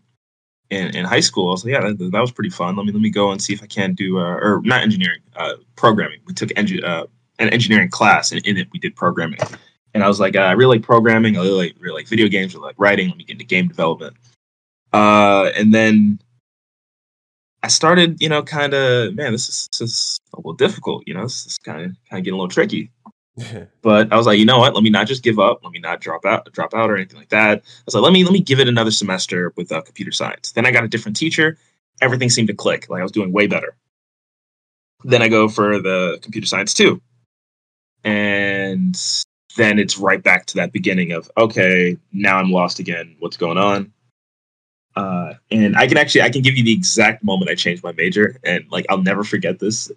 [0.69, 1.49] in, in high school.
[1.49, 2.75] I was like yeah that, that was pretty fun.
[2.75, 5.21] Let me let me go and see if I can do uh, or not engineering
[5.35, 6.19] uh, programming.
[6.25, 7.05] We took engi- uh,
[7.39, 9.39] an engineering class and in it we did programming.
[9.93, 11.37] And I was like uh, I really like programming.
[11.37, 12.55] I really like really like video games.
[12.55, 13.09] I like writing.
[13.09, 14.15] Let me get into game development.
[14.93, 16.19] Uh, and then
[17.63, 21.13] I started, you know, kind of, man, this is, this is a little difficult, you
[21.13, 22.91] know, this is kind of kind of getting a little tricky.
[23.81, 24.75] But I was like, you know what?
[24.75, 25.61] Let me not just give up.
[25.63, 27.59] Let me not drop out, drop out or anything like that.
[27.59, 30.51] I was like, let me let me give it another semester with uh, computer science.
[30.51, 31.57] Then I got a different teacher.
[32.01, 32.89] Everything seemed to click.
[32.89, 33.75] Like I was doing way better.
[35.05, 37.01] Then I go for the computer science too,
[38.03, 38.95] and
[39.55, 43.15] then it's right back to that beginning of okay, now I'm lost again.
[43.19, 43.91] What's going on?
[44.95, 47.91] Uh, and I can actually I can give you the exact moment I changed my
[47.93, 49.91] major, and like I'll never forget this.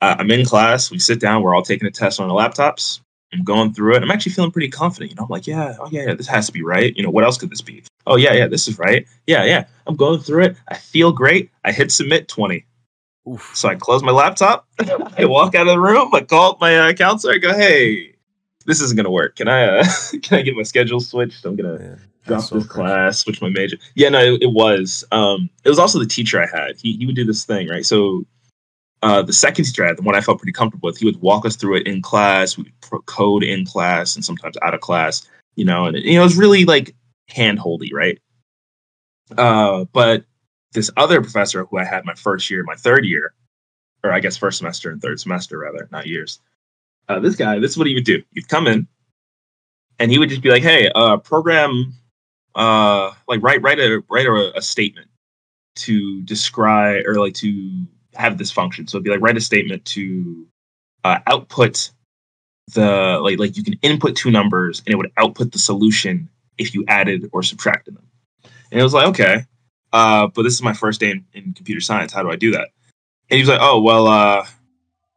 [0.00, 0.90] Uh, I'm in class.
[0.90, 1.42] We sit down.
[1.42, 3.00] We're all taking a test on our laptops.
[3.32, 4.02] I'm going through it.
[4.02, 5.12] I'm actually feeling pretty confident.
[5.12, 6.96] You know, I'm like, yeah, oh yeah, yeah, this has to be right.
[6.96, 7.84] You know, what else could this be?
[8.06, 9.06] Oh yeah, yeah, this is right.
[9.26, 9.66] Yeah, yeah.
[9.86, 10.56] I'm going through it.
[10.68, 11.50] I feel great.
[11.64, 12.64] I hit submit 20.
[13.28, 13.50] Oof.
[13.54, 14.66] So I close my laptop.
[15.18, 16.12] I walk out of the room.
[16.14, 17.34] I call up my uh, counselor.
[17.34, 18.14] I go, hey,
[18.70, 19.36] this isn't gonna work.
[19.36, 19.84] Can I uh,
[20.22, 21.44] can I get my schedule switched?
[21.44, 22.86] I'm gonna Man, drop so this crazy.
[22.86, 23.76] class, switch my major.
[23.96, 25.04] Yeah, no, it, it was.
[25.10, 26.76] Um, it was also the teacher I had.
[26.78, 27.84] He he would do this thing, right?
[27.84, 28.24] So,
[29.02, 31.20] uh, the second teacher I had, the one I felt pretty comfortable with, he would
[31.20, 32.56] walk us through it in class.
[32.56, 36.14] We would code in class and sometimes out of class, you know, and it, you
[36.14, 36.94] know, it was really like
[37.30, 38.18] handholdy, right?
[39.36, 40.24] Uh, but
[40.72, 43.34] this other professor who I had my first year, my third year,
[44.04, 46.40] or I guess first semester and third semester rather, not years.
[47.10, 48.22] Uh, this guy, this is what he would do.
[48.34, 48.86] He'd come in,
[49.98, 51.92] and he would just be like, "Hey, uh, program,
[52.54, 55.08] uh, like write write a write a, a statement
[55.74, 59.84] to describe or like to have this function." So it'd be like write a statement
[59.86, 60.46] to
[61.02, 61.90] uh, output
[62.74, 66.74] the like like you can input two numbers and it would output the solution if
[66.74, 68.06] you added or subtracted them.
[68.70, 69.46] And it was like, okay,
[69.92, 72.12] uh, but this is my first day in, in computer science.
[72.12, 72.68] How do I do that?
[73.30, 74.46] And he was like, oh well, uh,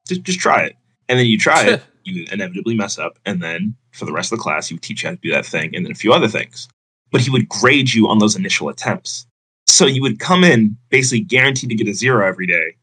[0.08, 0.76] just just try it.
[1.13, 4.39] And then you try it, you inevitably mess up, and then for the rest of
[4.39, 6.28] the class, you teach you how to do that thing, and then a few other
[6.28, 6.67] things.
[7.12, 9.28] But he would grade you on those initial attempts.
[9.67, 12.78] So you would come in basically guaranteed to get a zero every day.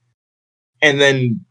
[0.80, 1.44] And then,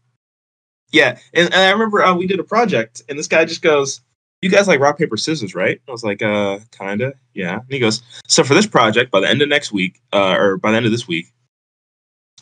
[0.90, 1.18] yeah.
[1.34, 4.00] And, and I remember uh, we did a project and this guy just goes,
[4.40, 5.82] You guys like rock, paper, scissors, right?
[5.86, 7.12] I was like, uh, kinda.
[7.34, 7.56] Yeah.
[7.56, 10.56] And he goes, So for this project, by the end of next week, uh, or
[10.56, 11.26] by the end of this week,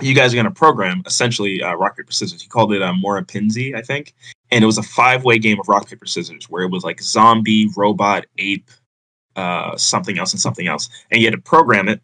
[0.00, 2.42] you guys are going to program essentially uh, rock paper scissors.
[2.42, 4.14] He called it uh, Morapinzi, I think,
[4.50, 7.00] and it was a five way game of rock paper scissors where it was like
[7.00, 8.70] zombie, robot, ape,
[9.36, 12.00] uh, something else, and something else, and you had to program it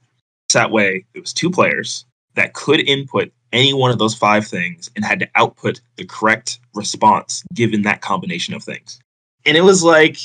[0.52, 1.04] that way.
[1.14, 5.20] It was two players that could input any one of those five things and had
[5.20, 8.98] to output the correct response given that combination of things.
[9.46, 10.18] And it was like,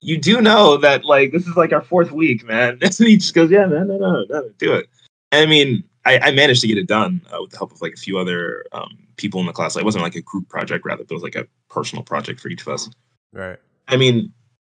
[0.00, 2.78] you do know that like this is like our fourth week, man.
[2.82, 4.88] And he just goes, yeah, man, no, no, no, do it.
[5.32, 7.92] I mean, I, I, managed to get it done uh, with the help of like
[7.92, 9.74] a few other um, people in the class.
[9.74, 12.48] Like, it wasn't like a group project, rather, it was like a personal project for
[12.48, 12.88] each of us.
[13.32, 13.58] Right.
[13.88, 14.32] I mean,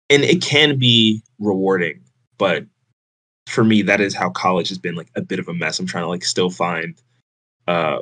[0.08, 2.00] and it can be rewarding,
[2.38, 2.64] but
[3.46, 5.78] for me, that is how college has been like a bit of a mess.
[5.78, 7.00] I'm trying to like still find
[7.66, 7.98] uh,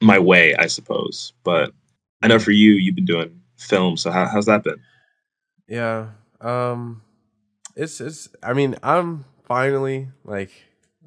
[0.00, 1.32] my way, I suppose.
[1.44, 1.72] But
[2.22, 3.96] I know for you, you've been doing film.
[3.96, 4.80] So how, how's that been?
[5.68, 6.08] Yeah.
[6.40, 7.02] Um,
[7.76, 10.50] it's, it's, I mean, I'm finally like,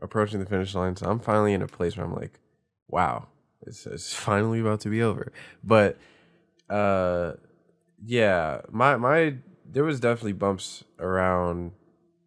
[0.04, 0.96] approaching the finish line.
[0.96, 2.40] So I'm finally in a place where I'm like,
[2.88, 3.28] wow,
[3.66, 5.32] it's, it's finally about to be over.
[5.64, 5.98] But
[6.70, 7.34] uh,
[8.06, 9.36] yeah, my my
[9.66, 11.72] there was definitely bumps around,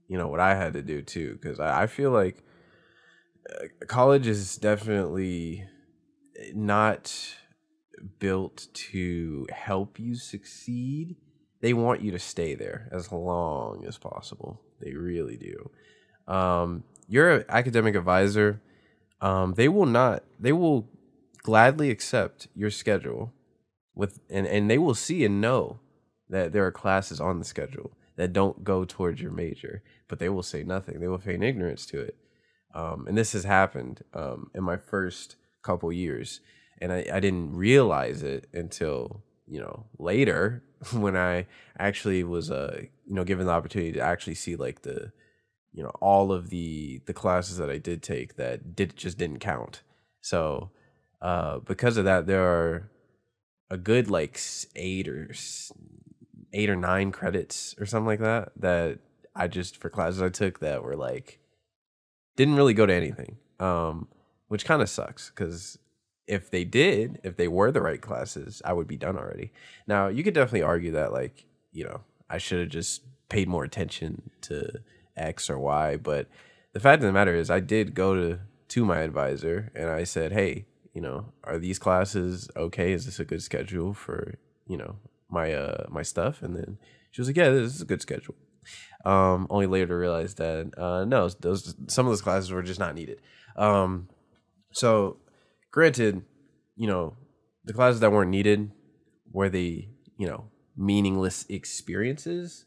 [0.08, 2.42] you know, what I had to do too, because I, I feel like
[3.48, 5.68] uh, college is definitely
[6.54, 7.14] not
[8.18, 11.16] built to help you succeed.
[11.60, 14.60] They want you to stay there as long as possible.
[14.80, 15.70] They really do.
[16.32, 18.60] Um, your academic advisor,
[19.20, 20.24] um, they will not.
[20.38, 20.88] They will
[21.42, 23.32] gladly accept your schedule
[23.94, 25.80] with, and and they will see and know
[26.28, 30.28] that there are classes on the schedule that don't go towards your major, but they
[30.28, 31.00] will say nothing.
[31.00, 32.16] They will feign ignorance to it.
[32.74, 36.40] Um, and this has happened um, in my first couple years,
[36.80, 41.46] and I, I didn't realize it until you know later when I
[41.78, 45.12] actually was uh you know given the opportunity to actually see like the
[45.76, 49.38] you know all of the the classes that I did take that did just didn't
[49.38, 49.82] count.
[50.22, 50.70] So
[51.20, 52.90] uh, because of that, there are
[53.70, 54.40] a good like
[54.74, 55.30] eight or
[56.52, 58.98] eight or nine credits or something like that that
[59.36, 61.38] I just for classes I took that were like
[62.36, 64.08] didn't really go to anything, um,
[64.48, 65.78] which kind of sucks because
[66.26, 69.52] if they did, if they were the right classes, I would be done already.
[69.86, 73.64] Now you could definitely argue that like you know I should have just paid more
[73.64, 74.80] attention to
[75.16, 75.96] X or Y.
[75.96, 76.28] But
[76.72, 80.04] the fact of the matter is, I did go to to my advisor and I
[80.04, 82.92] said, hey, you know, are these classes okay?
[82.92, 84.96] Is this a good schedule for you know
[85.30, 86.42] my uh my stuff?
[86.42, 86.78] And then
[87.10, 88.34] she was like, yeah, this is a good schedule.
[89.04, 92.80] Um, only later to realize that uh, no, those some of those classes were just
[92.80, 93.20] not needed.
[93.56, 94.08] Um,
[94.72, 95.18] so
[95.70, 96.22] granted,
[96.74, 97.16] you know,
[97.64, 98.70] the classes that weren't needed
[99.32, 102.65] were the you know meaningless experiences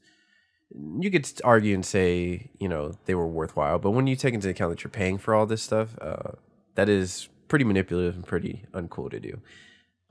[0.99, 4.49] you could argue and say you know they were worthwhile but when you take into
[4.49, 6.31] account that you're paying for all this stuff uh,
[6.75, 9.41] that is pretty manipulative and pretty uncool to do.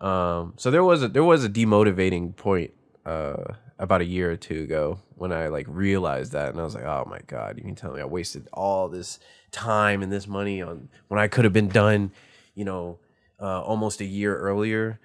[0.07, 2.73] Um, so there was a there was a demotivating point
[3.07, 6.75] uh, about a year or two ago when i like realized that and i was
[6.75, 9.19] like oh my god you can tell me i wasted all this
[9.51, 12.13] time and this money on when i could have been done
[12.55, 12.99] you know
[13.41, 15.01] uh, almost a year earlier?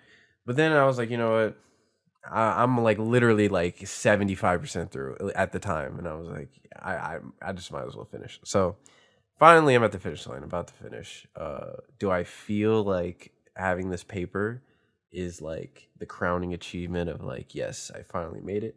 [0.46, 1.58] But then i was like you know what
[2.30, 5.98] I, am like literally like 75% through at the time.
[5.98, 6.50] And I was like,
[6.82, 8.40] I, I, I just might as well finish.
[8.44, 8.78] So
[9.38, 11.28] finally, I'm at the finish line, about to finish.
[11.36, 14.62] Uh, do I feel like having this paper
[15.12, 18.76] is like the crowning achievement of like, yes, I finally made it?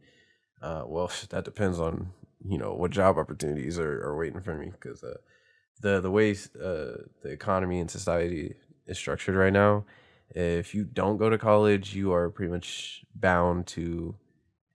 [0.61, 2.13] Uh, well, that depends on,
[2.45, 4.73] you know, what job opportunities are, are waiting for me.
[4.73, 5.17] Because uh,
[5.81, 8.55] the, the way uh, the economy and society
[8.87, 9.85] is structured right now,
[10.31, 14.17] if you don't go to college, you are pretty much bound to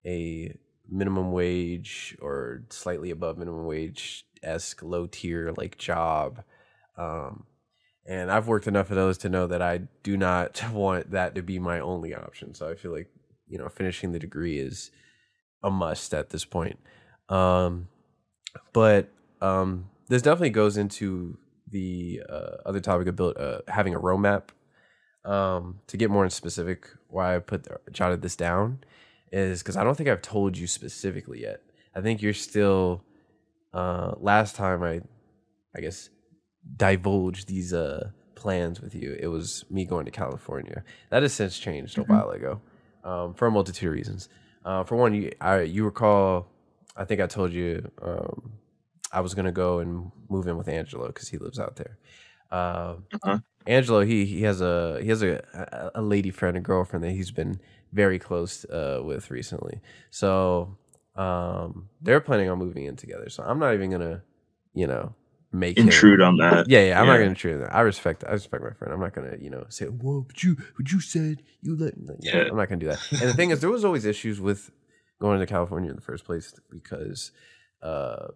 [0.05, 0.55] a
[0.89, 6.43] minimum wage or slightly above minimum wage esque low tier like job.
[6.97, 7.45] Um,
[8.05, 11.41] and I've worked enough of those to know that I do not want that to
[11.41, 12.53] be my only option.
[12.53, 13.09] So I feel like,
[13.47, 14.91] you know, finishing the degree is
[15.63, 16.79] a must at this point.
[17.29, 17.87] Um,
[18.73, 19.09] but
[19.41, 21.37] um, this definitely goes into
[21.69, 24.49] the uh, other topic of build, uh, having a roadmap
[25.25, 28.79] um, to get more specific, why I put jotted this down
[29.31, 31.61] is because I don't think I've told you specifically yet.
[31.95, 33.03] I think you're still.
[33.73, 34.99] Uh, last time I,
[35.73, 36.09] I guess,
[36.75, 40.83] divulged these uh plans with you, it was me going to California.
[41.09, 42.11] That has since changed mm-hmm.
[42.11, 42.61] a while ago,
[43.03, 44.29] um, for a multitude of reasons.
[44.65, 46.47] Uh, for one, you I you recall,
[46.95, 48.51] I think I told you um,
[49.11, 51.97] I was gonna go and move in with Angelo because he lives out there.
[52.51, 53.39] Uh, Uh-huh.
[53.67, 57.31] Angelo, he he has a he has a a- lady friend, a girlfriend that he's
[57.31, 57.59] been
[57.93, 59.81] very close uh, with recently.
[60.09, 60.77] So
[61.15, 63.29] um, they're planning on moving in together.
[63.29, 64.23] So I'm not even gonna,
[64.73, 65.13] you know,
[65.51, 66.69] make him- Intrude on that.
[66.69, 67.55] yeah, yeah, I'm not gonna intrude.
[67.55, 67.75] On that.
[67.75, 68.93] I respect, I respect my friend.
[68.93, 72.17] I'm not gonna, you know, say, "Whoa, but you, but you said you let." Like,
[72.21, 72.43] yeah, Yeah.
[72.49, 72.99] I'm not gonna do that.
[73.11, 74.71] And the thing is, there was always issues with
[75.19, 77.31] going to California in the first place because,
[77.83, 78.27] uh,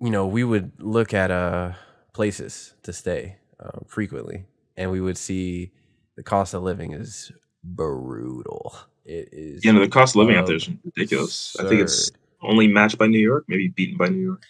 [0.00, 1.72] you know, we would look at uh
[2.12, 4.44] places to stay um, frequently,
[4.76, 5.72] and we would see
[6.16, 8.76] the cost of living is brutal.
[9.04, 9.64] It is.
[9.64, 11.56] You know, the cost of living out there is ridiculous.
[11.60, 12.10] I think it's
[12.42, 14.42] only matched by New York, maybe beaten by New York.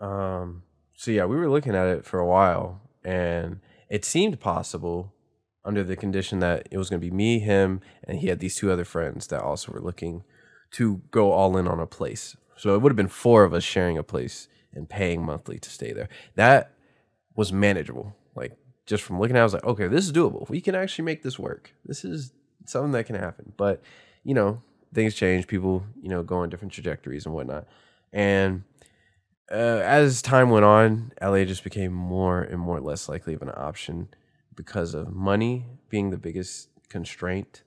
[0.00, 0.62] Um,
[0.94, 5.12] so yeah, we were looking at it for a while, and it seemed possible
[5.64, 8.54] under the condition that it was going to be me, him, and he had these
[8.54, 10.22] two other friends that also were looking
[10.72, 12.36] to go all in on a place.
[12.56, 15.70] So it would have been four of us sharing a place and paying monthly to
[15.70, 16.08] stay there.
[16.36, 16.72] That
[17.34, 18.14] was manageable.
[18.86, 20.48] Just from looking at, it, I was like, okay, this is doable.
[20.48, 21.72] We can actually make this work.
[21.84, 22.32] This is
[22.66, 23.52] something that can happen.
[23.56, 23.82] But
[24.24, 24.62] you know,
[24.94, 25.46] things change.
[25.46, 27.66] People, you know, go on different trajectories and whatnot.
[28.12, 28.64] And
[29.50, 33.52] uh, as time went on, LA just became more and more less likely of an
[33.54, 34.08] option
[34.54, 37.62] because of money being the biggest constraint.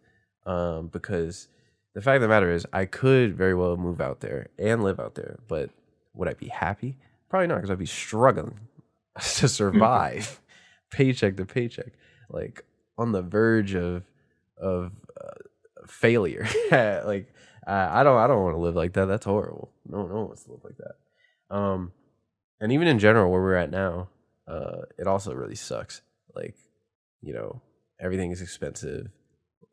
[0.46, 1.48] Um, because
[1.94, 5.00] the fact of the matter is, I could very well move out there and live
[5.00, 5.70] out there, but
[6.14, 6.98] would I be happy?
[7.30, 8.60] Probably not, because I'd be struggling
[9.20, 10.42] to survive,
[10.92, 11.94] paycheck to paycheck,
[12.30, 12.64] like
[12.98, 14.04] on the verge of
[14.58, 16.48] of uh, failure.
[17.06, 17.34] like
[17.66, 19.06] I I don't I don't want to live like that.
[19.06, 19.72] That's horrible.
[19.88, 21.56] No no one wants to live like that.
[21.56, 21.92] Um,
[22.60, 24.10] and even in general, where we're at now,
[24.48, 26.02] uh, it also really sucks.
[26.36, 26.56] Like,
[27.22, 27.62] you know,
[28.00, 29.08] everything is expensive.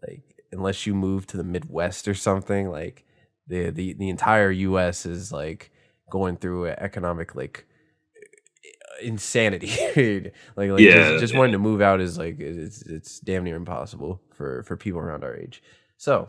[0.06, 3.04] Like, unless you move to the Midwest or something, like
[3.46, 5.06] the the the entire U.S.
[5.06, 5.70] is like
[6.10, 7.66] going through an economic like
[9.02, 9.68] insanity.
[10.56, 11.38] like, like Yeah, just, just yeah.
[11.38, 15.24] wanting to move out is like it's it's damn near impossible for for people around
[15.24, 15.62] our age.
[15.96, 16.28] So,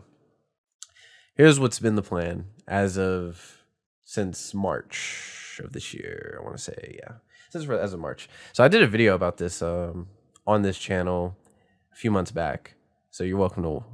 [1.34, 3.58] here's what's been the plan as of
[4.04, 6.38] since March of this year.
[6.40, 7.16] I want to say, yeah,
[7.50, 8.28] since for- as of March.
[8.52, 10.08] So I did a video about this um,
[10.46, 11.36] on this channel
[11.92, 12.74] a few months back.
[13.10, 13.84] So you're welcome to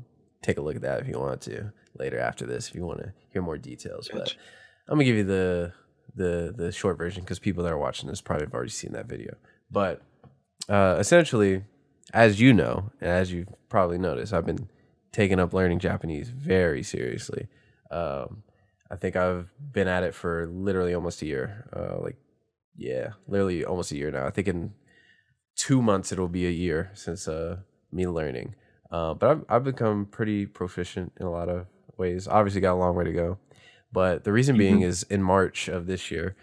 [0.42, 2.98] take a look at that if you want to later after this if you want
[3.00, 4.08] to hear more details.
[4.12, 4.34] But
[4.88, 5.72] I'm gonna give you the
[6.14, 9.06] the the short version because people that are watching this probably have already seen that
[9.06, 9.36] video.
[9.70, 10.02] But
[10.68, 11.64] uh, essentially,
[12.12, 14.68] as you know, and as you've probably noticed, I've been
[15.12, 17.48] taking up learning Japanese very seriously.
[17.90, 18.42] Um,
[18.90, 21.68] I think I've been at it for literally almost a year.
[21.74, 22.16] Uh, like,
[22.76, 24.26] yeah, literally almost a year now.
[24.26, 24.74] I think in
[25.56, 27.58] two months it'll be a year since uh,
[27.92, 28.54] me learning.
[28.90, 32.28] Uh, but I've, I've become pretty proficient in a lot of ways.
[32.28, 33.38] Obviously, got a long way to go.
[33.94, 36.34] But the reason being is in March of this year,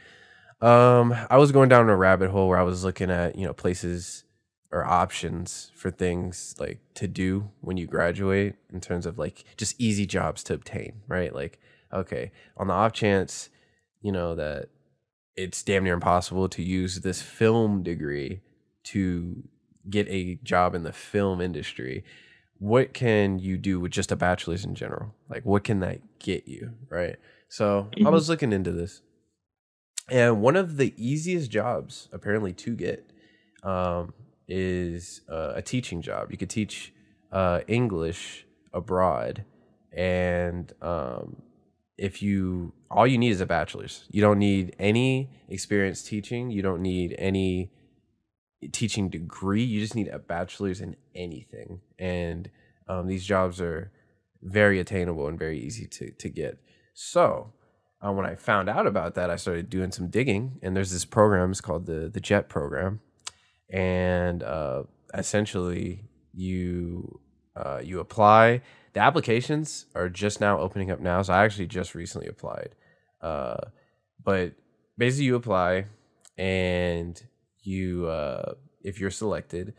[0.62, 3.54] um, I was going down a rabbit hole where I was looking at you know
[3.54, 4.24] places
[4.72, 9.76] or options for things like to do when you graduate in terms of like just
[9.80, 11.36] easy jobs to obtain, right?
[11.36, 11.60] Like,
[11.92, 13.50] okay, on the off chance,
[14.02, 14.70] you know, that
[15.36, 18.42] it's damn near impossible to use this film degree
[18.84, 19.44] to
[19.90, 22.06] get a job in the film industry.
[22.60, 25.14] What can you do with just a bachelor's in general?
[25.30, 27.18] Like, what can that get you, right?
[27.52, 28.12] So I Mhm.
[28.14, 29.02] was looking into this,
[30.10, 33.12] and one of the easiest jobs apparently to get
[33.64, 34.14] um,
[34.48, 36.32] is uh, a teaching job.
[36.32, 36.94] You could teach
[37.32, 39.44] uh, English abroad,
[39.92, 41.42] and um,
[41.98, 44.08] if you all you need is a bachelor's.
[44.10, 46.52] You don't need any experience teaching.
[46.52, 47.70] You don't need any
[48.72, 49.64] teaching degree.
[49.64, 52.50] You just need a bachelor's in anything, and
[52.88, 53.92] um, these jobs are
[54.42, 56.58] very attainable and very easy to to get.
[56.94, 57.54] So.
[58.04, 61.06] Uh, when I found out about that, I started doing some digging, and there's this
[61.06, 61.52] program.
[61.52, 63.00] It's called the the JET program,
[63.70, 67.20] and uh, essentially you
[67.56, 68.62] uh, you apply.
[68.94, 72.76] The applications are just now opening up now, so I actually just recently applied.
[73.22, 73.58] Uh,
[74.24, 74.54] but
[74.98, 75.86] basically, you apply,
[76.38, 77.22] and
[77.62, 79.74] you uh, if you're selected,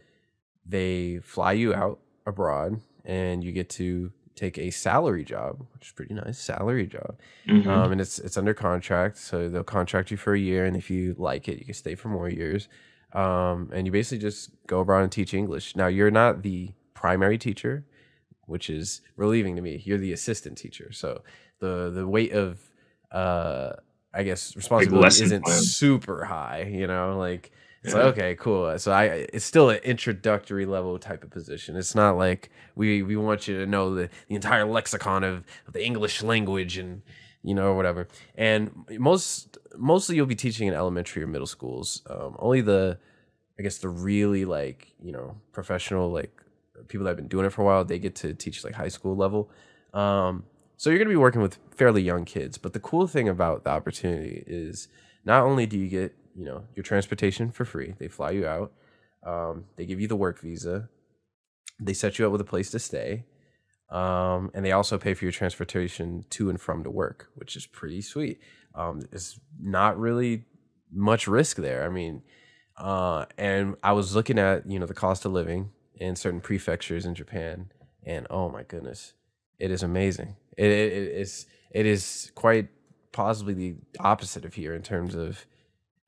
[0.64, 5.92] they fly you out abroad, and you get to take a salary job, which is
[5.92, 7.18] pretty nice salary job.
[7.46, 7.66] Mhm.
[7.66, 10.90] Um, and it's it's under contract, so they'll contract you for a year, and if
[10.90, 12.68] you like it, you can stay for more years.
[13.12, 15.76] Um, and you basically just go abroad and teach English.
[15.76, 17.84] Now you're not the primary teacher,
[18.46, 19.82] which is relieving to me.
[19.84, 21.22] You're the assistant teacher, so
[21.58, 22.60] the the weight of
[23.10, 23.74] uh,
[24.14, 25.60] I guess responsibility isn't plan.
[25.60, 26.62] super high.
[26.72, 27.52] You know, like
[27.84, 28.78] it's like okay, cool.
[28.78, 31.76] So I it's still an introductory level type of position.
[31.76, 35.72] It's not like we we want you to know the, the entire lexicon of, of
[35.72, 37.02] the English language and
[37.42, 38.08] you know, or whatever.
[38.36, 42.02] And most mostly you'll be teaching in elementary or middle schools.
[42.08, 42.98] Um, only the,
[43.58, 46.40] I guess the really like you know professional like
[46.88, 48.88] people that have been doing it for a while they get to teach like high
[48.88, 49.50] school level.
[49.92, 50.44] Um,
[50.76, 52.58] so you're gonna be working with fairly young kids.
[52.58, 54.88] But the cool thing about the opportunity is
[55.24, 58.72] not only do you get you know your transportation for free, they fly you out,
[59.26, 60.88] um, they give you the work visa,
[61.80, 63.24] they set you up with a place to stay.
[63.90, 67.66] Um, and they also pay for your transportation to and from to work, which is
[67.66, 68.40] pretty sweet.
[68.74, 70.46] Um, it's not really
[70.90, 71.84] much risk there.
[71.84, 72.22] I mean,
[72.76, 77.04] uh, and I was looking at you know the cost of living in certain prefectures
[77.04, 77.70] in Japan,
[78.04, 79.12] and oh my goodness,
[79.58, 80.36] it is amazing.
[80.56, 82.68] It, it it's it is quite
[83.12, 85.44] possibly the opposite of here in terms of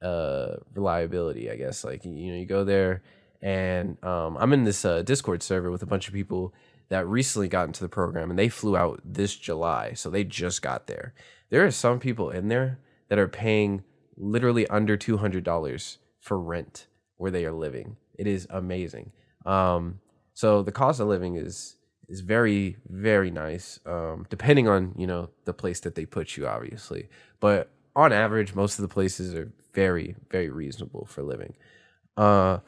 [0.05, 1.51] uh, reliability.
[1.51, 3.03] I guess like you know you go there,
[3.41, 6.55] and um, I'm in this uh, Discord server with a bunch of people
[6.91, 10.63] that recently got into the program, and they flew out this July, so they just
[10.63, 11.15] got there.
[11.49, 12.79] There are some people in there
[13.09, 13.83] that are paying
[14.17, 16.87] literally under two hundred dollars for rent
[17.17, 17.97] where they are living.
[18.19, 19.13] It is amazing.
[19.47, 20.01] Um,
[20.35, 21.77] so the cost of living is
[22.09, 26.47] is very very nice, um, depending on you know the place that they put you,
[26.47, 27.09] obviously.
[27.41, 31.55] But on average, most of the places are very very reasonable for living.
[32.17, 32.59] Uh,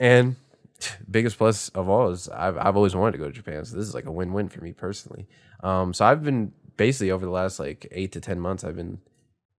[0.00, 0.36] and
[1.10, 3.86] biggest plus of all is I've I've always wanted to go to Japan, so this
[3.86, 5.26] is like a win win for me personally.
[5.62, 9.00] Um, so I've been basically over the last like eight to ten months, I've been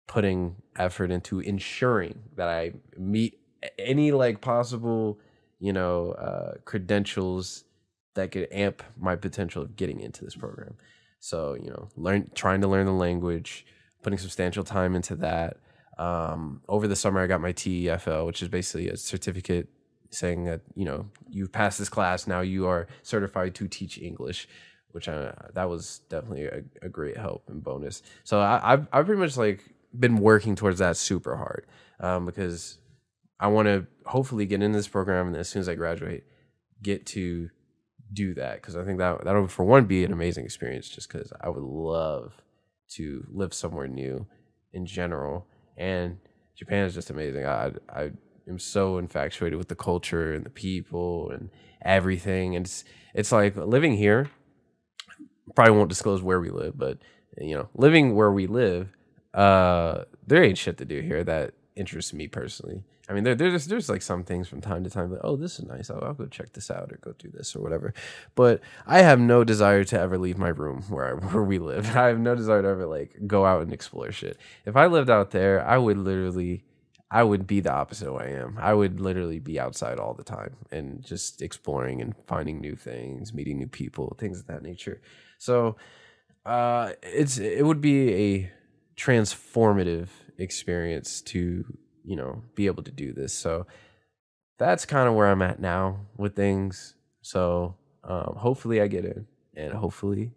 [0.08, 3.40] putting effort into ensuring that I meet
[3.78, 5.20] any like possible,
[5.60, 7.66] you know, uh, credentials
[8.16, 10.76] that could amp my potential of getting into this program.
[11.20, 13.66] So you know, learn trying to learn the language,
[14.02, 15.58] putting substantial time into that.
[15.98, 19.68] Um, over the summer, I got my TEFL, which is basically a certificate
[20.10, 22.28] saying that you know you've passed this class.
[22.28, 24.48] Now you are certified to teach English,
[24.92, 28.04] which I, uh, that was definitely a, a great help and bonus.
[28.24, 29.64] So I, I've I've pretty much like
[29.98, 31.66] been working towards that super hard
[32.00, 32.78] um, because
[33.40, 36.24] I want to hopefully get into this program and as soon as I graduate,
[36.82, 37.50] get to
[38.14, 41.12] do that because I think that that would for one be an amazing experience just
[41.12, 42.34] because I would love
[42.92, 44.28] to live somewhere new
[44.72, 45.48] in general
[45.78, 46.18] and
[46.56, 47.46] Japan is just amazing.
[47.46, 48.12] I I
[48.48, 51.50] am so infatuated with the culture and the people and
[51.84, 54.30] everything and it's it's like living here
[55.56, 56.98] probably won't disclose where we live but
[57.40, 58.90] you know living where we live
[59.34, 63.68] uh there ain't shit to do here that interests me personally I mean, there, there's
[63.68, 65.90] there's like some things from time to time like, oh, this is nice.
[65.90, 67.94] I'll, I'll, go check this out or go do this or whatever.
[68.36, 71.96] But I have no desire to ever leave my room where I, where we live.
[71.96, 74.38] I have no desire to ever like go out and explore shit.
[74.66, 76.66] If I lived out there, I would literally,
[77.10, 78.58] I would be the opposite of what I am.
[78.60, 83.34] I would literally be outside all the time and just exploring and finding new things,
[83.34, 85.00] meeting new people, things of that nature.
[85.38, 85.78] So,
[86.46, 88.52] uh, it's it would be a
[88.98, 90.08] transformative
[90.38, 91.66] experience to
[92.08, 93.34] you know, be able to do this.
[93.34, 93.68] So
[94.58, 96.96] that's kind of where I'm at now with things.
[97.22, 97.76] So
[98.06, 100.32] um, hopefully I get in and hopefully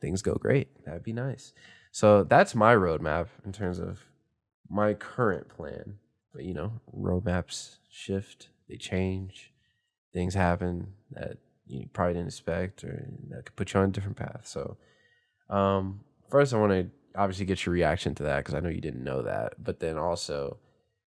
[0.00, 0.68] things go great.
[0.84, 1.54] That'd be nice.
[1.90, 3.98] So that's my roadmap in terms of
[4.68, 5.94] my current plan.
[6.34, 9.54] But you know, roadmaps shift, they change,
[10.12, 14.18] things happen that you probably didn't expect or that could put you on a different
[14.18, 14.42] path.
[14.44, 14.76] So
[15.48, 18.80] um, first I want to obviously get your reaction to that because I know you
[18.80, 19.54] didn't know that.
[19.62, 20.58] But then also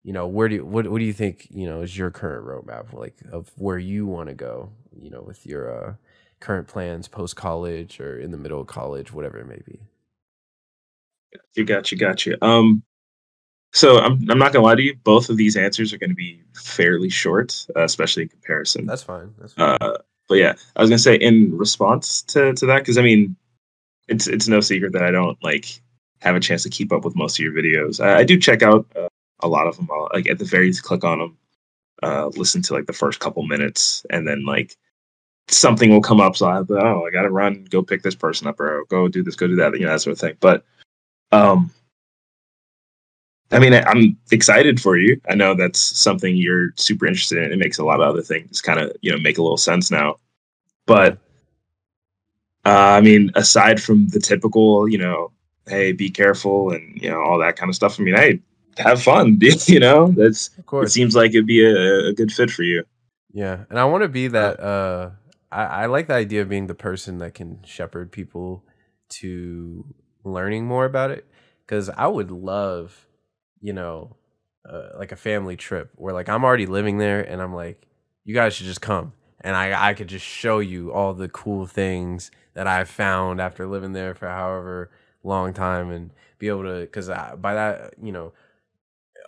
[0.06, 2.46] you know, where do you, what what do you think you know is your current
[2.46, 4.70] roadmap like of where you want to go?
[4.96, 5.94] You know, with your uh,
[6.38, 9.80] current plans post college or in the middle of college, whatever it may be.
[11.56, 12.36] You got you, got you.
[12.40, 12.84] Um,
[13.72, 14.94] so I'm I'm not gonna lie to you.
[15.02, 18.86] Both of these answers are going to be fairly short, uh, especially in comparison.
[18.86, 19.34] That's fine.
[19.40, 19.76] That's fine.
[19.80, 19.98] Uh,
[20.28, 23.34] but yeah, I was gonna say in response to to that because I mean,
[24.06, 25.80] it's it's no secret that I don't like
[26.20, 28.04] have a chance to keep up with most of your videos.
[28.04, 29.08] I, I do check out uh,
[29.40, 29.88] a lot of them.
[29.92, 31.36] I'll, like at the very least, click on them,
[32.02, 34.76] uh, listen to like the first couple minutes, and then like
[35.48, 36.36] something will come up.
[36.36, 39.22] So I, oh, I got to run, go pick this person up, or go do
[39.22, 40.36] this, go do that, you know, that sort of thing.
[40.40, 40.64] But,
[41.32, 41.70] um,
[43.52, 45.20] I mean, I'm excited for you.
[45.28, 47.52] I know that's something you're super interested in.
[47.52, 49.88] It makes a lot of other things kind of, you know, make a little sense
[49.88, 50.16] now.
[50.86, 51.18] But,
[52.64, 55.30] uh, I mean, aside from the typical, you know,
[55.66, 58.40] hey, be careful and, you know, all that kind of stuff, I mean, I
[58.78, 59.38] have fun.
[59.66, 60.90] you know, that's of course.
[60.90, 62.84] It seems like it'd be a, a good fit for you.
[63.32, 64.60] Yeah, and I want to be that.
[64.60, 65.10] Uh,
[65.50, 68.64] I, I like the idea of being the person that can shepherd people
[69.08, 69.84] to
[70.24, 71.26] learning more about it
[71.64, 73.06] because I would love,
[73.60, 74.16] you know,
[74.68, 77.86] uh, like a family trip where like I'm already living there and I'm like,
[78.24, 81.66] you guys should just come and I I could just show you all the cool
[81.66, 84.90] things that I've found after living there for however
[85.26, 88.32] long time and be able to because by that you know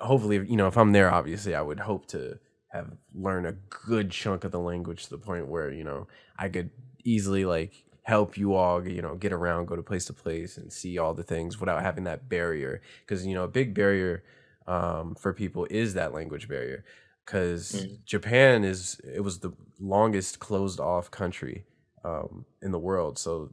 [0.01, 2.39] hopefully you know if i'm there obviously i would hope to
[2.69, 3.53] have learned a
[3.87, 6.07] good chunk of the language to the point where you know
[6.39, 6.71] i could
[7.05, 10.73] easily like help you all you know get around go to place to place and
[10.73, 12.81] see all the things without having that barrier.
[13.01, 14.25] Because you know a big barrier
[14.67, 16.85] um, for people is that language barrier.
[17.25, 18.05] Because mm.
[18.07, 21.67] japan is it was the longest closed off country
[22.03, 23.19] um, in the world.
[23.19, 23.51] So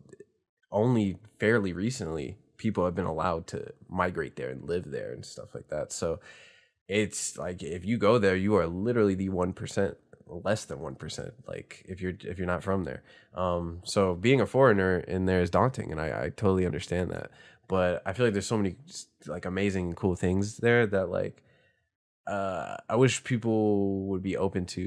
[0.76, 5.55] only fairly recently people have been allowed to migrate there and live there and stuff
[5.55, 5.91] like that.
[5.91, 6.19] So
[6.88, 9.97] it's like if you go there, you are literally the one percent,
[10.28, 11.34] less than one percent.
[11.47, 13.03] Like if you're if you're not from there,
[13.34, 17.32] um, so being a foreigner in there is daunting, and I, I totally understand that.
[17.67, 18.76] But I feel like there's so many
[19.26, 21.41] like amazing, cool things there that like
[22.28, 24.82] uh, I wish people would be open to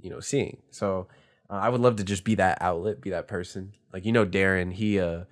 [0.00, 0.58] you know seeing.
[0.70, 1.08] So
[1.50, 3.72] uh, I would love to just be that outlet, be that person.
[3.92, 5.24] Like you know, Darren, he uh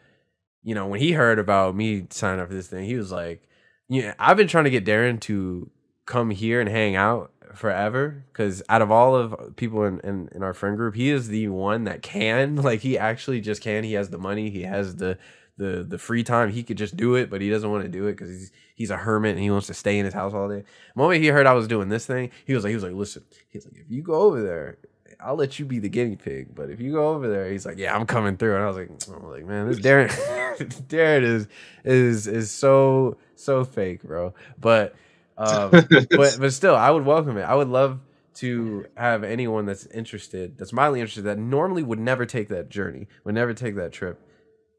[0.63, 3.49] you know, when he heard about me signing up for this thing, he was like,
[3.89, 5.71] "Yeah, I've been trying to get Darren to
[6.05, 10.43] come here and hang out forever because out of all of people in, in, in
[10.43, 12.57] our friend group, he is the one that can.
[12.69, 13.85] Like, he actually just can.
[13.85, 14.51] He has the money.
[14.51, 15.19] He has the
[15.57, 16.51] the the free time.
[16.51, 18.91] He could just do it, but he doesn't want to do it because he's he's
[18.91, 20.65] a hermit and he wants to stay in his house all day.
[20.95, 22.93] The moment he heard I was doing this thing, he was like, he was like,
[22.93, 24.79] listen, he's like, if you go over there
[25.21, 26.55] I'll let you be the guinea pig.
[26.55, 28.55] But if you go over there, he's like, yeah, I'm coming through.
[28.55, 30.09] And I was like, I'm like, man, this Darren,
[30.89, 31.49] Darren is
[31.85, 34.35] is is so so fake, bro.
[34.61, 34.95] But
[35.37, 35.71] um,
[36.11, 37.43] but but still, I would welcome it.
[37.43, 38.01] I would love
[38.35, 43.09] to have anyone that's interested, that's mildly interested, that normally would never take that journey,
[43.25, 44.21] would never take that trip,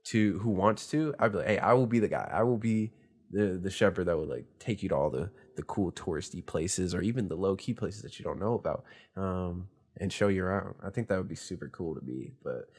[0.06, 1.14] to who wants to.
[1.20, 2.30] I'd be like, hey, I will be the guy.
[2.32, 2.92] I will be
[3.32, 6.96] the the shepherd that would like take you to all the the cool touristy places
[6.96, 8.86] or even the low key places that you don't know about.
[9.16, 9.68] Um,
[10.00, 10.76] and show you around.
[10.84, 12.34] I think that would be super cool to be.
[12.44, 12.70] But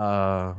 [0.00, 0.54] uh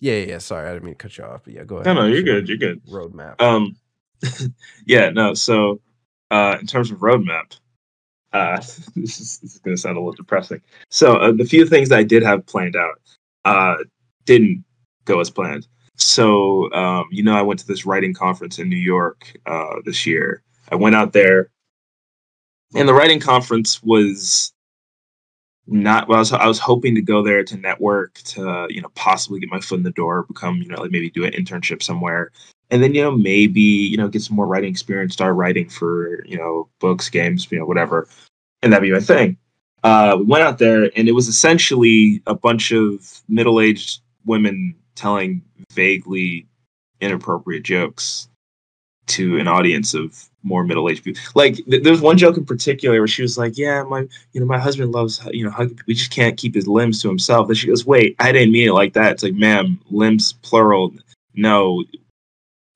[0.00, 1.42] yeah, yeah, sorry, I didn't mean to cut you off.
[1.44, 1.86] But yeah, go ahead.
[1.86, 2.48] No, no, you're good.
[2.48, 2.84] You're good.
[2.86, 3.40] Roadmap.
[3.40, 3.76] Um
[4.86, 5.80] yeah, no, so
[6.30, 7.56] uh in terms of roadmap,
[8.32, 8.56] uh
[8.96, 10.60] this is, this is gonna sound a little depressing.
[10.90, 13.00] So uh, the few things that I did have planned out
[13.44, 13.76] uh
[14.24, 14.64] didn't
[15.04, 15.68] go as planned.
[15.96, 20.06] So um, you know, I went to this writing conference in New York uh this
[20.06, 20.42] year.
[20.70, 21.50] I went out there
[22.74, 24.53] and the writing conference was
[25.66, 28.90] not well I was, I was hoping to go there to network to you know
[28.94, 31.82] possibly get my foot in the door become you know like maybe do an internship
[31.82, 32.30] somewhere.
[32.70, 36.24] And then you know maybe you know get some more writing experience start writing for
[36.26, 38.08] you know books games you know whatever.
[38.62, 39.36] And that'd be my thing.
[39.82, 45.42] Uh, we went out there and it was essentially a bunch of middle-aged women telling
[45.72, 46.46] vaguely
[47.02, 48.28] inappropriate jokes
[49.06, 51.20] to an audience of more middle-aged people.
[51.34, 54.46] Like th- there's one joke in particular where she was like, "Yeah, my you know
[54.46, 55.78] my husband loves you know hugging.
[55.86, 58.68] We just can't keep his limbs to himself." And she goes, "Wait, I didn't mean
[58.68, 60.92] it like that." It's like, "Ma'am, limbs plural.
[61.34, 61.84] No,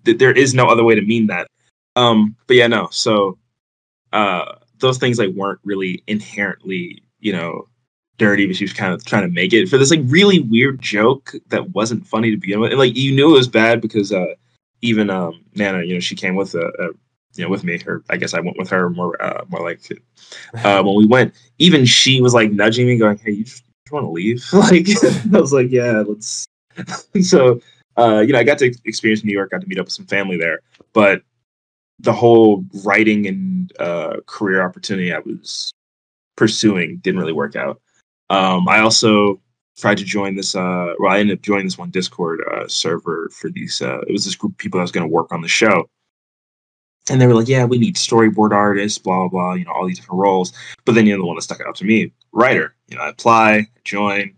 [0.05, 1.49] th- there is no other way to mean that."
[1.97, 2.89] Um, but yeah, no.
[2.91, 3.39] So
[4.13, 7.69] uh, those things like weren't really inherently you know
[8.19, 10.81] dirty, but she was kind of trying to make it for this like really weird
[10.83, 12.73] joke that wasn't funny to begin with.
[12.73, 14.35] And like you knew it was bad because uh
[14.83, 16.89] even um Nana, you know, she came with a, a
[17.35, 19.81] you know with me or i guess i went with her more uh, more like
[20.65, 21.35] uh, when we went.
[21.59, 24.45] Even she was like nudging me going hey you just, just want to leave?
[24.53, 24.87] Like
[25.35, 26.47] i was like yeah let's
[27.23, 27.61] so
[27.97, 30.07] uh, you know i got to experience new york got to meet up with some
[30.07, 30.61] family there
[30.93, 31.23] but
[32.01, 35.73] the whole writing and uh, career opportunity i was
[36.37, 37.81] pursuing didn't really work out.
[38.31, 39.41] Um, i also
[39.79, 43.31] tried to join this uh well i ended up joining this one discord uh, server
[43.33, 45.41] for these uh it was this group of people that was going to work on
[45.41, 45.89] the show
[47.11, 49.87] and they were like, "Yeah, we need storyboard artists, blah blah blah, you know, all
[49.87, 50.53] these different roles."
[50.85, 52.75] But then you know the one that stuck out to me, writer.
[52.89, 54.35] You know, I apply, join,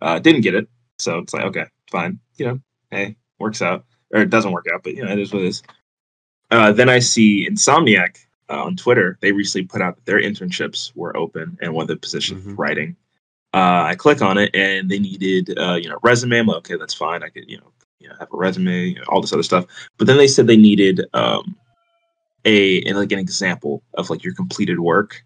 [0.00, 0.68] uh, didn't get it,
[0.98, 4.82] so it's like, okay, fine, you know, hey, works out, or it doesn't work out,
[4.82, 5.62] but you know, it is what it is.
[6.50, 8.18] Uh, then I see Insomniac
[8.50, 9.18] uh, on Twitter.
[9.20, 12.56] They recently put out that their internships were open, and one of the positions mm-hmm.
[12.56, 12.96] writing.
[13.54, 16.38] Uh, I click on it, and they needed, uh, you know, resume.
[16.38, 17.22] I'm like, okay, that's fine.
[17.22, 19.66] I could, you know, you know, have a resume, you know, all this other stuff.
[19.98, 21.56] But then they said they needed um,
[22.44, 25.22] a like an example of like your completed work.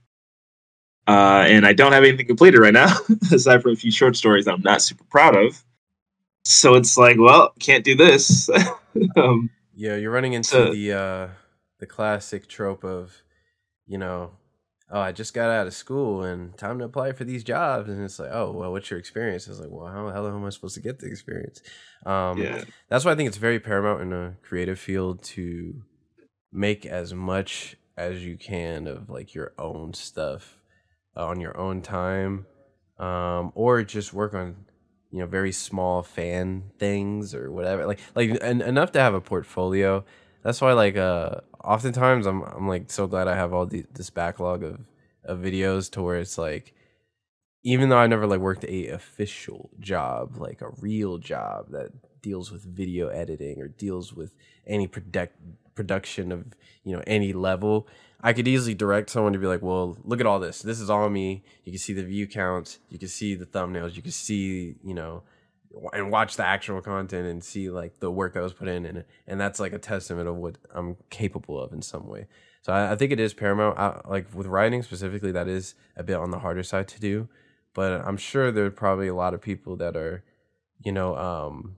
[1.08, 2.92] Uh, and I don't have anything completed right now,
[3.32, 5.62] aside from a few short stories I'm not super proud of.
[6.44, 8.50] So it's like, well, can't do this.
[9.16, 11.28] um, yeah, you're running into the uh,
[11.78, 13.22] the classic trope of,
[13.86, 14.32] you know,
[14.90, 18.02] oh, I just got out of school and time to apply for these jobs, and
[18.02, 19.48] it's like, oh, well, what's your experience?
[19.48, 21.60] It's like, well, how the hell am I supposed to get the experience?
[22.04, 22.62] Um, yeah.
[22.88, 25.82] That's why I think it's very paramount in a creative field to
[26.52, 30.60] make as much as you can of like your own stuff
[31.16, 32.46] on your own time
[32.98, 34.56] um, or just work on
[35.10, 39.20] you know very small fan things or whatever like like en- enough to have a
[39.20, 40.04] portfolio
[40.42, 41.36] that's why like uh
[41.66, 44.80] oftentimes i'm i'm like so glad i have all the, this backlog of
[45.24, 46.72] of videos to where it's like
[47.64, 51.90] even though i never like worked a official job like a real job that
[52.22, 54.34] deals with video editing or deals with
[54.66, 55.36] any product
[55.74, 56.44] production of
[56.84, 57.86] you know any level
[58.20, 60.62] i could easily direct someone to be like well look at all this.
[60.62, 61.44] This is all me.
[61.64, 62.78] You can see the view counts.
[62.88, 63.94] You can see the thumbnails.
[63.94, 65.22] You can see you know
[65.92, 69.04] and watch the actual content and see like the work that was put in and
[69.26, 72.26] and that's like a testament of what i'm capable of in some way.
[72.62, 73.78] So i, I think it is paramount.
[73.78, 77.28] I, like with writing specifically that is a bit on the harder side to do
[77.74, 80.24] but i'm sure there are probably a lot of people that are
[80.84, 81.76] you know um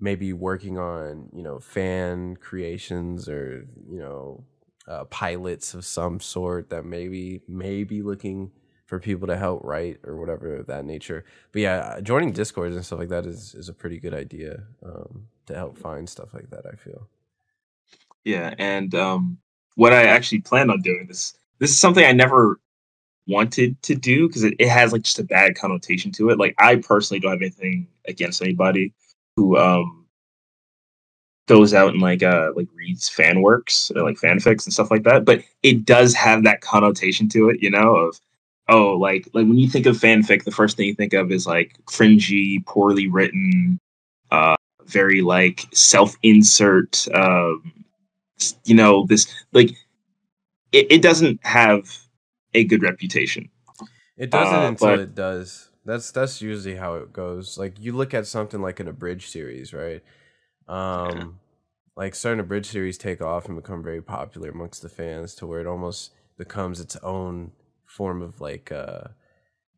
[0.00, 4.44] maybe working on you know fan creations or you know
[4.86, 8.50] uh, pilots of some sort that maybe maybe looking
[8.88, 11.22] for people to help write or whatever of that nature.
[11.52, 15.26] But yeah, joining discords and stuff like that is is a pretty good idea um,
[15.44, 16.64] to help find stuff like that.
[16.66, 17.06] I feel.
[18.24, 19.38] Yeah, and um,
[19.74, 22.58] what I actually plan on doing this this is something I never
[23.26, 26.38] wanted to do because it, it has like just a bad connotation to it.
[26.38, 28.94] Like I personally don't have anything against anybody
[29.36, 30.06] who um
[31.46, 35.02] goes out and like uh like reads fan works or like fanfics and stuff like
[35.04, 38.20] that but it does have that connotation to it you know of
[38.68, 41.46] oh like like when you think of fanfic the first thing you think of is
[41.46, 43.78] like cringy poorly written
[44.30, 44.56] uh
[44.86, 47.72] very like self-insert um
[48.64, 49.70] you know this like
[50.72, 51.98] it, it doesn't have
[52.54, 53.48] a good reputation
[54.16, 55.64] It doesn't Uh, until but- it does.
[55.84, 57.56] That's that's usually how it goes.
[57.56, 60.02] Like you look at something like an abridged series, right?
[60.68, 61.40] Um
[61.96, 65.60] like certain abridged series take off and become very popular amongst the fans to where
[65.60, 67.52] it almost becomes its own
[67.98, 69.04] form of like uh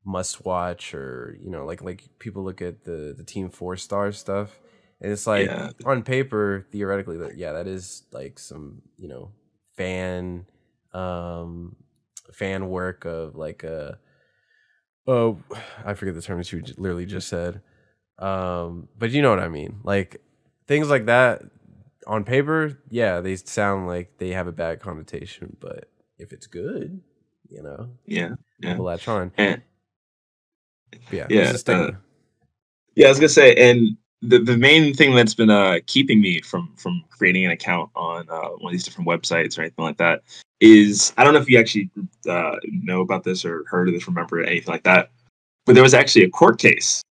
[0.05, 4.13] must watch or you know like like people look at the the team four star
[4.13, 4.59] stuff
[5.01, 5.71] and it's like Yeah.
[5.87, 9.31] on paper theoretically that yeah that is like some you know
[9.77, 10.45] fan
[10.93, 11.77] um
[12.33, 13.99] fan work of like a
[15.07, 15.39] oh
[15.85, 17.61] i forget the term that you literally just said
[18.19, 20.21] um but you know what i mean like
[20.67, 21.43] things like that
[22.07, 27.01] on paper yeah they sound like they have a bad connotation but if it's good
[27.51, 28.31] you know yeah
[28.61, 28.73] Yeah.
[28.73, 29.61] people latch on and
[31.11, 31.85] yeah Yeah, it's a stigma.
[31.85, 31.91] uh,
[32.95, 36.41] Yeah, I was gonna say, and the the main thing that's been uh keeping me
[36.43, 39.97] from from creating an account on uh, one of these different websites or anything like
[39.99, 40.23] that
[40.61, 41.91] is I don't know if you actually
[42.29, 45.11] uh, know about this or heard of this, remember it, anything like that,
[45.65, 47.03] but there was actually a court case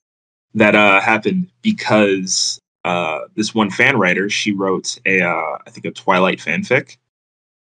[0.54, 5.86] that uh happened because uh this one fan writer she wrote a uh I think
[5.86, 6.98] a Twilight fanfic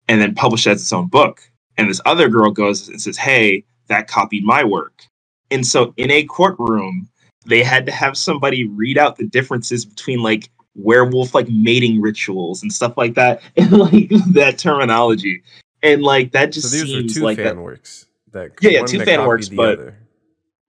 [0.08, 1.40] and then published it as its own book,
[1.76, 5.04] and this other girl goes and says, "Hey, that copied my work."
[5.50, 7.08] And so in a courtroom,
[7.46, 12.62] they had to have somebody read out the differences between like werewolf like mating rituals
[12.62, 15.42] and stuff like that and like that terminology.
[15.82, 18.70] And like that just so these are seems two like fan that, works that Yeah,
[18.70, 19.96] yeah, two fan works, but- other.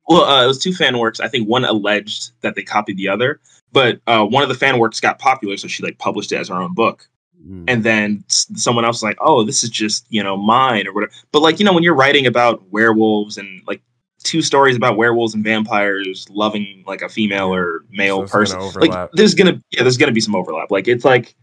[0.08, 1.20] well, uh, it was two fan works.
[1.20, 3.40] I think one alleged that they copied the other,
[3.72, 6.50] but uh, one of the fan works got popular, so she like published it as
[6.50, 7.08] her own book.
[7.48, 7.66] Mm.
[7.68, 11.12] And then someone else was like, "Oh, this is just you know mine or whatever."
[11.32, 13.82] But like you know, when you're writing about werewolves and like
[14.24, 18.60] two stories about werewolves and vampires loving like a female or So male gonna person,
[18.80, 20.72] like there's gonna yeah, there's gonna be some overlap.
[20.72, 21.36] Like it's like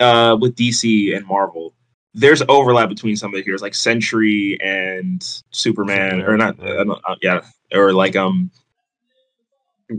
[0.00, 1.74] uh with DC and Marvel,
[2.12, 6.88] there's overlap between some of the heroes, like Sentry and Superman, or not, right.
[6.88, 7.40] uh, uh, yeah,
[7.72, 8.50] or like um,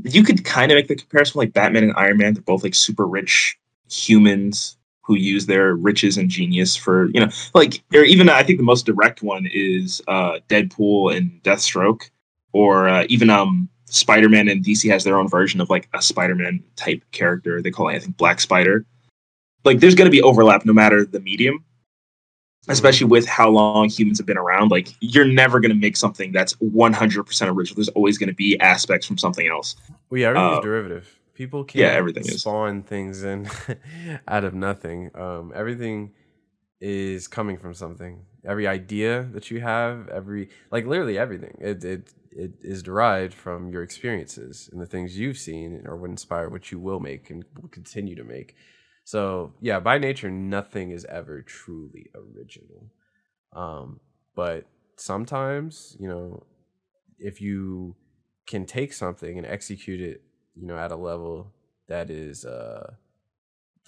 [0.03, 2.33] you could kind of make the comparison like Batman and Iron Man.
[2.33, 3.57] They're both like super rich
[3.89, 4.76] humans
[5.07, 8.65] who use their riches and genius for you know, like or even I think the
[8.65, 12.09] most direct one is uh Deadpool and Deathstroke,
[12.53, 13.69] or uh, even um.
[13.89, 17.61] Spider-Man and DC has their own version of like a Spider-Man type character.
[17.61, 18.85] They call it, I think, Black Spider.
[19.63, 21.63] Like, there's going to be overlap no matter the medium
[22.69, 26.31] especially with how long humans have been around like you're never going to make something
[26.31, 29.75] that's 100% original there's always going to be aspects from something else
[30.09, 31.16] Well, yeah, everything's Uh, derivative.
[31.37, 32.41] People can yeah, everything is.
[32.41, 33.47] spawn things in
[34.27, 35.11] out of nothing.
[35.13, 36.13] Um, everything
[36.81, 38.25] is coming from something.
[38.43, 43.69] Every idea that you have, every like literally everything, it it it is derived from
[43.69, 47.45] your experiences and the things you've seen or would inspire what you will make and
[47.61, 48.55] will continue to make.
[49.03, 52.91] So yeah, by nature, nothing is ever truly original.
[53.55, 53.99] Um,
[54.35, 54.65] but
[54.97, 56.43] sometimes, you know,
[57.19, 57.95] if you
[58.47, 60.23] can take something and execute it,
[60.59, 61.53] you know, at a level
[61.87, 62.93] that is uh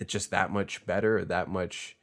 [0.05, 1.97] just that much better, that much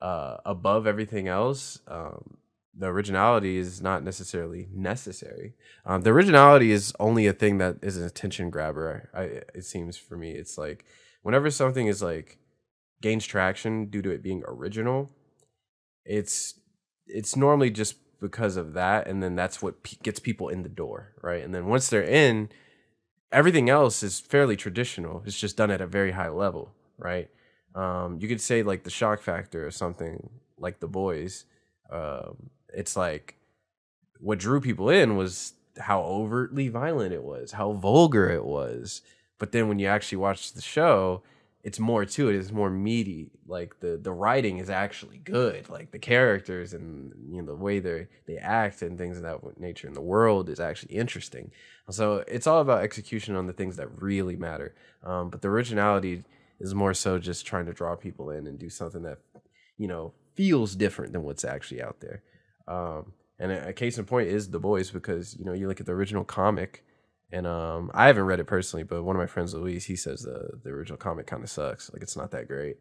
[0.00, 2.38] uh above everything else, um,
[2.76, 5.54] the originality is not necessarily necessary.
[5.84, 9.10] Um, the originality is only a thing that is an attention grabber.
[9.12, 9.22] I,
[9.54, 10.84] it seems for me, it's like
[11.22, 12.38] whenever something is like
[13.02, 15.10] gains traction due to it being original,
[16.04, 16.54] it's
[17.06, 20.68] it's normally just because of that, and then that's what p- gets people in the
[20.68, 21.42] door, right?
[21.42, 22.50] And then once they're in,
[23.32, 25.22] everything else is fairly traditional.
[25.24, 27.28] It's just done at a very high level, right?
[27.74, 31.44] Um, you could say like the shock factor or something like the boys.
[31.90, 33.36] Um, it's like
[34.18, 39.02] what drew people in was how overtly violent it was, how vulgar it was.
[39.38, 41.22] But then when you actually watch the show,
[41.62, 42.36] it's more to it.
[42.36, 43.30] It's more meaty.
[43.46, 45.68] Like the the writing is actually good.
[45.68, 49.60] Like the characters and you know the way they they act and things of that
[49.60, 49.86] nature.
[49.86, 51.50] And the world is actually interesting.
[51.90, 54.74] So it's all about execution on the things that really matter.
[55.02, 56.24] Um, but the originality
[56.58, 59.18] is more so just trying to draw people in and do something that
[59.78, 62.22] you know feels different than what's actually out there.
[62.68, 65.80] Um, and a, a case in point is the boys because you know you look
[65.80, 66.84] at the original comic
[67.32, 70.22] and um, I haven't read it personally, but one of my friends, Luis, he says
[70.22, 71.92] the the original comic kind of sucks.
[71.92, 72.76] Like it's not that great.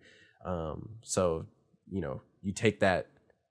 [0.46, 1.46] Um, so
[1.90, 3.08] you know, you take that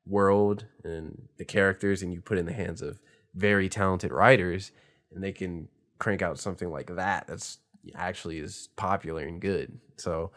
[0.06, 2.98] world and the characters and you put in the hands of
[3.34, 4.72] very talented writers,
[5.12, 7.26] and they can crank out something like that.
[7.26, 7.58] That's
[7.94, 9.78] actually is popular and good.
[9.96, 10.32] So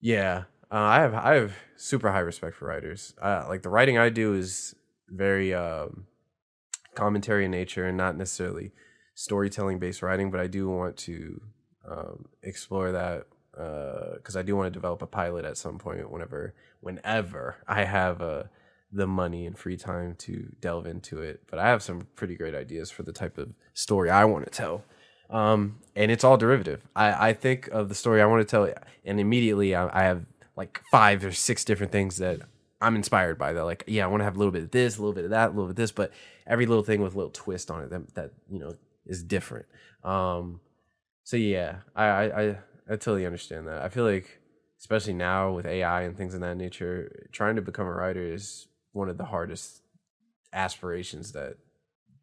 [0.00, 3.14] yeah, uh, I have I have super high respect for writers.
[3.20, 4.74] Uh, like the writing I do is
[5.08, 6.06] very um,
[6.94, 8.72] commentary in nature and not necessarily
[9.14, 11.40] storytelling based writing, but I do want to
[11.88, 16.10] um, explore that because uh, I do want to develop a pilot at some point.
[16.10, 18.44] Whenever, whenever I have uh,
[18.92, 22.54] the money and free time to delve into it, but I have some pretty great
[22.54, 24.84] ideas for the type of story I want to tell.
[25.28, 26.82] Um, and it's all derivative.
[26.94, 28.72] I, I think of the story I want to tell,
[29.04, 30.24] and immediately I, I have
[30.56, 32.40] like five or six different things that
[32.80, 33.52] I'm inspired by.
[33.52, 35.24] That like, yeah, I want to have a little bit of this, a little bit
[35.24, 36.12] of that, a little bit of this, but
[36.46, 38.74] every little thing with a little twist on it that, that you know
[39.04, 39.66] is different.
[40.04, 40.60] Um,
[41.24, 42.48] so yeah, I, I, I
[42.88, 43.82] I totally understand that.
[43.82, 44.40] I feel like
[44.78, 48.68] especially now with AI and things of that nature, trying to become a writer is
[48.96, 49.82] one of the hardest
[50.52, 51.56] aspirations that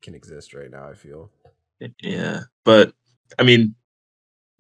[0.02, 0.90] can exist right now.
[0.90, 1.32] I feel.
[2.02, 2.94] Yeah, but
[3.40, 3.76] I mean,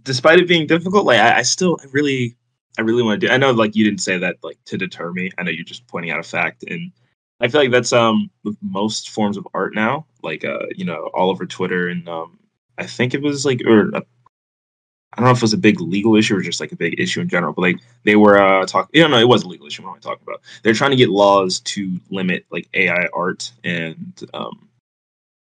[0.04, 2.38] despite it being difficult, like I, I still I really
[2.78, 3.34] I really want to do.
[3.34, 5.32] I know like you didn't say that like to deter me.
[5.38, 6.92] I know you're just pointing out a fact, and
[7.40, 11.10] I feel like that's um with most forms of art now, like uh you know
[11.14, 12.40] all over Twitter and um
[12.78, 14.02] I think it was like or uh,
[15.14, 17.00] I don't know if it was a big legal issue or just like a big
[17.00, 18.90] issue in general, but like they were uh talking.
[19.00, 19.84] You know, it was a legal issue.
[19.84, 20.42] What am I talking about?
[20.64, 24.68] They're trying to get laws to limit like AI art and um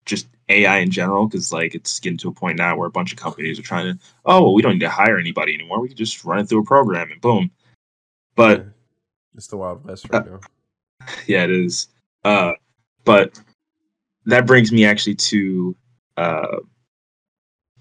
[0.04, 3.10] just AI in general because like it's getting to a point now where a bunch
[3.10, 5.88] of companies are trying to oh well we don't need to hire anybody anymore we
[5.88, 7.50] can just run it through a program and boom.
[8.36, 8.64] But yeah.
[9.36, 10.40] it's the wild west right uh, now
[11.26, 11.88] yeah, it is.
[12.24, 12.52] Uh,
[13.04, 13.40] but
[14.26, 15.76] that brings me actually to
[16.16, 16.56] uh,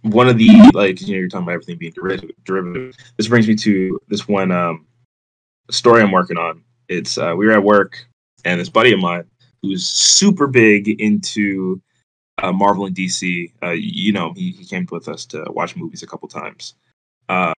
[0.04, 1.94] one of the like you know you're talking about everything being
[2.46, 2.96] derivative.
[3.18, 4.86] This brings me to this one um,
[5.72, 6.64] story I'm working on.
[6.90, 8.06] It's uh, we were at work
[8.46, 9.26] and this buddy of mine
[9.62, 11.82] who's super big into
[12.42, 13.52] uh, Marvel and DC.
[13.64, 16.76] Uh, you know, he, he came with us to watch movies a couple times,
[17.30, 17.54] uh,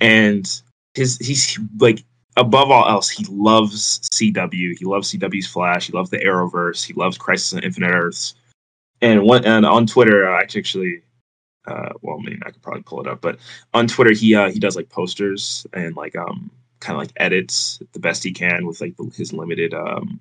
[0.00, 0.62] and
[0.94, 2.04] his he's like
[2.38, 4.78] above all else, he loves CW.
[4.78, 5.86] He loves CW's Flash.
[5.86, 6.84] He loves the Arrowverse.
[6.84, 8.34] He loves Crisis on Infinite Earths.
[9.00, 11.02] And one and on Twitter, I actually,
[11.68, 13.38] uh, well, I mean, I could probably pull it up, but
[13.74, 16.50] on Twitter, he uh, he does like posters and like um
[16.80, 20.20] kind of like edits the best he can with like his limited um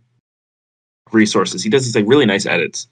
[1.11, 1.63] resources.
[1.63, 2.87] He does these like really nice edits,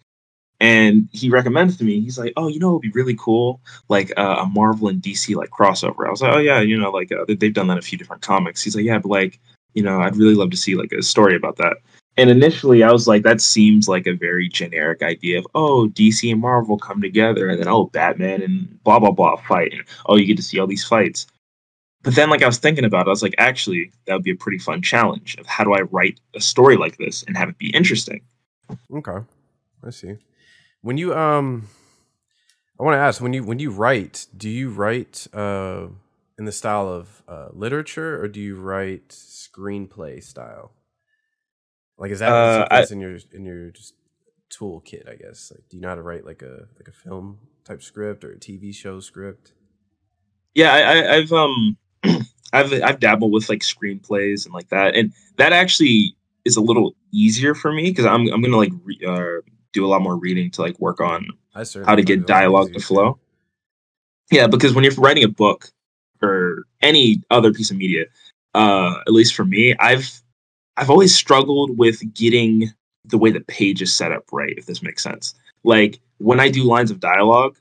[0.59, 3.61] and he recommends to me he's like oh you know it would be really cool?
[3.89, 6.07] Like uh, a marvel and dc like crossover.
[6.07, 7.97] I was like oh yeah you know like uh, they've done that in a few
[7.97, 8.63] different comics.
[8.63, 9.39] He's like yeah but like
[9.75, 11.77] you know i'd really love to see like a story about that
[12.17, 16.29] and initially i was like that seems like a very generic idea of oh dc
[16.31, 19.73] and marvel come together and then oh batman and blah blah blah fight.
[19.73, 21.27] And oh you get to see all these fights.
[22.03, 24.31] But then like i was thinking about it i was like actually that would be
[24.31, 27.49] a pretty fun challenge of how do i write a story like this and have
[27.49, 28.21] it be interesting?
[28.93, 29.25] Okay.
[29.83, 30.17] I see.
[30.81, 31.67] When you um,
[32.79, 35.87] I want to ask when you when you write, do you write uh
[36.37, 40.73] in the style of uh, literature or do you write screenplay style?
[41.97, 43.93] Like is that uh, I, in your in your just
[44.49, 45.09] toolkit?
[45.09, 45.51] I guess.
[45.53, 48.31] Like, do you know how to write like a like a film type script or
[48.31, 49.53] a TV show script?
[50.53, 51.77] Yeah, I, I've um,
[52.53, 56.95] I've I've dabbled with like screenplays and like that, and that actually is a little
[57.11, 59.41] easier for me because I'm I'm gonna like re, uh,
[59.73, 63.19] do a lot more reading to like work on how to get dialogue to flow.
[64.31, 65.69] Yeah, because when you're writing a book
[66.21, 68.05] or any other piece of media,
[68.53, 70.21] uh, at least for me, I've
[70.77, 72.71] I've always struggled with getting
[73.05, 75.35] the way the page is set up right, if this makes sense.
[75.63, 77.57] Like when I do lines of dialogue,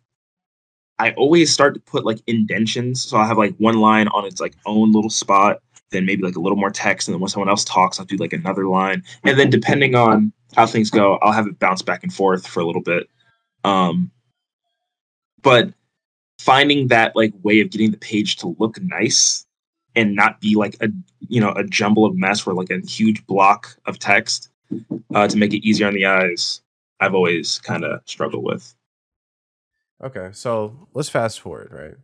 [0.99, 3.03] I always start to put like indentions.
[3.03, 5.61] So I'll have like one line on its like own little spot,
[5.91, 8.17] then maybe like a little more text, and then when someone else talks, I'll do
[8.17, 9.03] like another line.
[9.25, 12.61] And then depending on how things go, I'll have it bounce back and forth for
[12.61, 13.09] a little bit.
[13.65, 14.11] Um
[15.43, 15.73] but
[16.39, 19.44] finding that like way of getting the page to look nice
[19.97, 20.89] and not be like a
[21.29, 24.49] you know a jumble of mess where like a huge block of text
[25.15, 26.63] uh, to make it easier on the eyes
[27.01, 28.75] i've always kind of struggled with
[30.05, 31.95] Okay, so let's fast forward, right?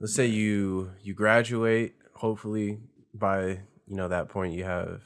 [0.00, 1.94] Let's say you you graduate.
[2.14, 2.78] Hopefully,
[3.12, 5.02] by you know that point, you have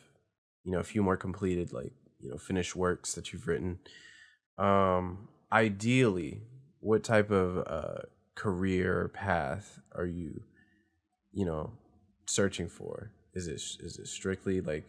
[0.63, 3.81] you know a few more completed, like you know finished works that you've written.
[4.57, 6.43] Um, ideally,
[6.79, 8.03] what type of uh,
[8.37, 10.43] career path are you,
[11.33, 11.73] you know,
[12.27, 13.12] searching for?
[13.35, 14.87] Is it is it strictly like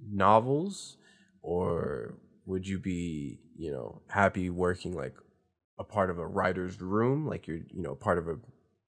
[0.00, 0.96] novels,
[1.42, 2.14] or
[2.46, 5.14] would you be you know happy working like
[5.78, 8.36] a part of a writer's room, like you're, you know, part of a,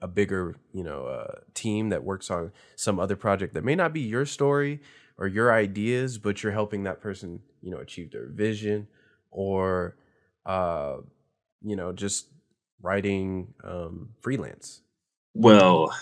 [0.01, 3.93] a bigger, you know, uh, team that works on some other project that may not
[3.93, 4.80] be your story
[5.18, 8.86] or your ideas, but you're helping that person, you know, achieve their vision
[9.30, 9.97] or,
[10.47, 10.97] uh,
[11.62, 12.28] you know, just
[12.80, 14.80] writing um, freelance.
[15.34, 15.95] well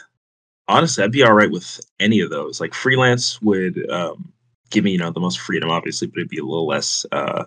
[0.69, 4.33] honestly i'd be all right with any of those like freelance would um,
[4.71, 7.45] give me you know the most freedom obviously but it'd be a little less uh,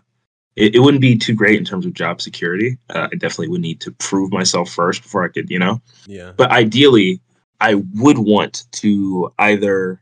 [0.60, 2.78] it, it wouldn't be too great in terms of job security.
[2.90, 5.82] Uh, I definitely would need to prove myself first before I could, you know.
[6.06, 6.34] Yeah.
[6.36, 7.22] But ideally,
[7.62, 10.02] I would want to either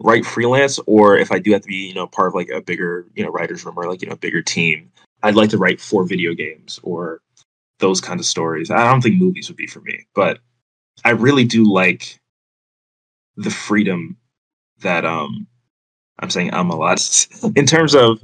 [0.00, 2.60] write freelance or if I do have to be, you know, part of like a
[2.60, 4.90] bigger, you know, writers room or like, you know, bigger team,
[5.22, 7.20] I'd like to write for video games or
[7.78, 8.70] those kind of stories.
[8.70, 10.40] I don't think movies would be for me, but
[11.04, 12.20] I really do like
[13.36, 14.16] the freedom
[14.80, 15.46] that um
[16.18, 17.26] I'm saying I'm a lot
[17.56, 18.20] in terms of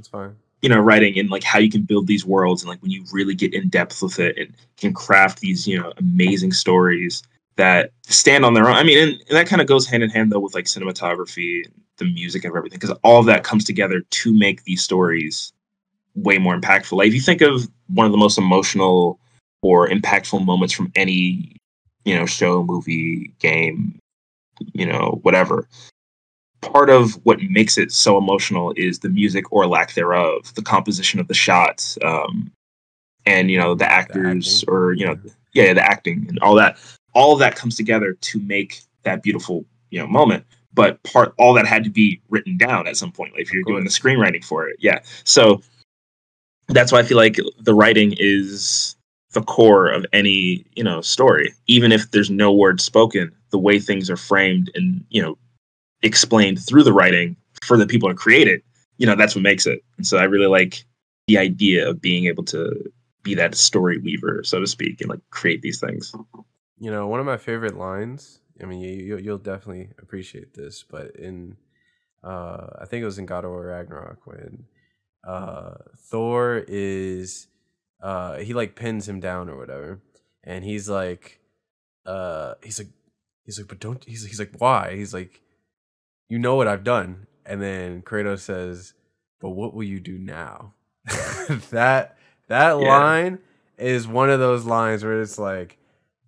[0.61, 3.03] you know writing and like how you can build these worlds and like when you
[3.11, 7.23] really get in depth with it and can craft these you know amazing stories
[7.57, 8.75] that stand on their own.
[8.75, 11.63] I mean and, and that kind of goes hand in hand though with like cinematography
[11.97, 15.53] the music and everything because all of that comes together to make these stories
[16.15, 16.97] way more impactful.
[16.97, 19.19] Like if you think of one of the most emotional
[19.61, 21.60] or impactful moments from any
[22.05, 23.99] you know show movie game
[24.73, 25.67] you know whatever
[26.61, 31.19] part of what makes it so emotional is the music or lack thereof, the composition
[31.19, 32.51] of the shots, um,
[33.25, 34.73] and you know the actors acting.
[34.73, 35.19] or you know
[35.53, 36.77] yeah the acting and all that.
[37.13, 40.45] All of that comes together to make that beautiful you know moment.
[40.73, 43.33] But part all that had to be written down at some point.
[43.33, 44.99] Like if you're doing the screenwriting for it, yeah.
[45.25, 45.61] So
[46.69, 48.95] that's why I feel like the writing is
[49.33, 53.31] the core of any you know story, even if there's no word spoken.
[53.51, 55.37] The way things are framed and you know
[56.03, 58.63] explained through the writing for the people to create it,
[58.97, 59.83] you know, that's what makes it.
[59.97, 60.83] And so I really like
[61.27, 62.91] the idea of being able to
[63.23, 66.13] be that story weaver, so to speak, and like create these things.
[66.79, 68.39] You know, one of my favorite lines.
[68.61, 71.57] I mean, you, you you'll definitely appreciate this, but in
[72.23, 74.65] uh, I think it was in God of War Ragnarok when
[75.27, 77.47] uh, Thor is
[78.01, 80.01] uh, he like pins him down or whatever,
[80.43, 81.39] and he's like,
[82.05, 82.89] uh, he's like,
[83.45, 84.03] he's like, but don't.
[84.05, 84.95] He's he's like, why?
[84.95, 85.41] He's like,
[86.29, 88.93] you know what I've done, and then Kratos says,
[89.41, 90.73] but what will you do now?
[91.71, 92.79] that that Yeah.
[92.79, 93.39] line
[93.77, 95.77] is one of those lines where it's like,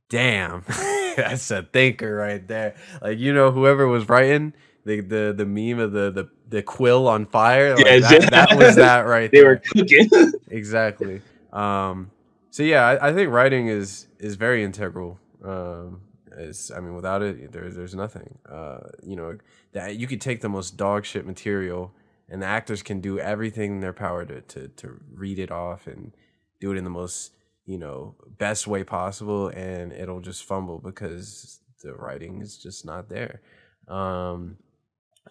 [0.10, 0.64] damn,
[1.18, 2.76] that's a thinker right there.
[3.02, 4.54] Like you know, whoever was writing
[4.86, 8.54] the the the meme of the the, the quill on fire, like, Yeah, that, that
[8.58, 9.46] was that right They there.
[9.46, 10.10] were cooking.
[10.50, 11.22] exactly.
[11.54, 12.12] Um,
[12.50, 15.20] so yeah, I, I think writing is is very integral.
[15.44, 16.02] Um,
[16.36, 18.40] I mean, without it, there, there's nothing.
[18.50, 19.38] Uh, you know,
[19.74, 21.94] that you could take the most dog shit material,
[22.28, 25.88] and the actors can do everything in their power to to to read it off
[25.88, 26.16] and
[26.60, 27.34] do it in the most
[27.66, 33.10] you know best way possible, and it'll just fumble because the writing is just not
[33.10, 33.42] there.
[33.88, 34.58] Um,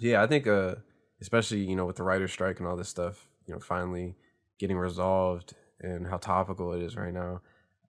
[0.00, 0.76] yeah, I think uh,
[1.20, 4.14] especially you know with the writer strike and all this stuff, you know, finally
[4.58, 7.40] getting resolved and how topical it is right now.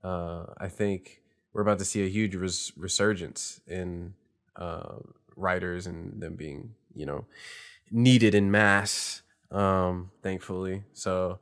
[0.03, 1.21] Uh, I think
[1.53, 4.13] we're about to see a huge res- resurgence in
[4.55, 4.95] uh,
[5.35, 7.25] writers and them being, you know,
[7.91, 9.21] needed in mass.
[9.51, 11.39] Um, thankfully, so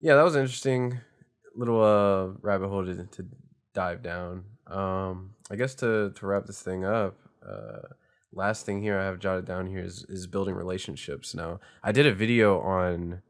[0.00, 1.00] yeah, that was interesting
[1.56, 3.26] little uh, rabbit hole to, to
[3.72, 4.44] dive down.
[4.66, 7.16] Um, I guess to to wrap this thing up.
[7.46, 7.94] Uh,
[8.32, 11.34] last thing here I have jotted down here is is building relationships.
[11.34, 13.22] Now, I did a video on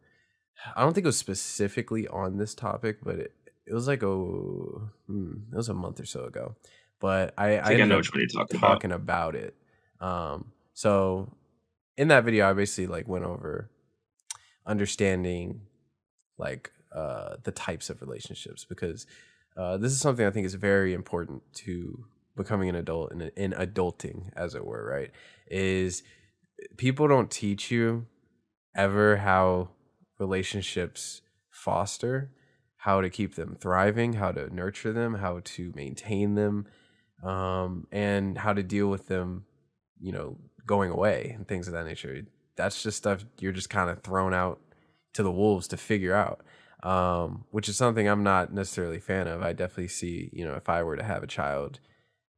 [0.74, 3.32] I don't think it was specifically on this topic, but it,
[3.66, 6.54] it was like a hmm, it was a month or so ago.
[7.00, 8.68] But I, I think I know one you're talking about.
[8.68, 9.54] talking about it.
[10.00, 11.32] Um, so
[11.96, 13.70] in that video, I basically like went over
[14.66, 15.62] understanding
[16.38, 19.06] like uh, the types of relationships because
[19.56, 22.04] uh, this is something I think is very important to
[22.36, 24.84] becoming an adult and in adulting, as it were.
[24.84, 25.10] Right?
[25.48, 26.02] Is
[26.76, 28.06] people don't teach you
[28.74, 29.70] ever how
[30.18, 32.30] relationships foster,
[32.76, 36.66] how to keep them thriving, how to nurture them, how to maintain them,
[37.22, 39.44] um, and how to deal with them,
[40.00, 40.36] you know,
[40.66, 42.22] going away and things of that nature.
[42.56, 44.60] That's just stuff you're just kind of thrown out
[45.14, 46.42] to the wolves to figure out,
[46.82, 49.42] um, which is something I'm not necessarily a fan of.
[49.42, 51.80] I definitely see, you know, if I were to have a child,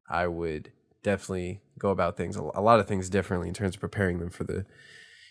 [0.08, 0.72] I would
[1.02, 4.44] definitely go about things a lot of things differently in terms of preparing them for
[4.44, 4.64] the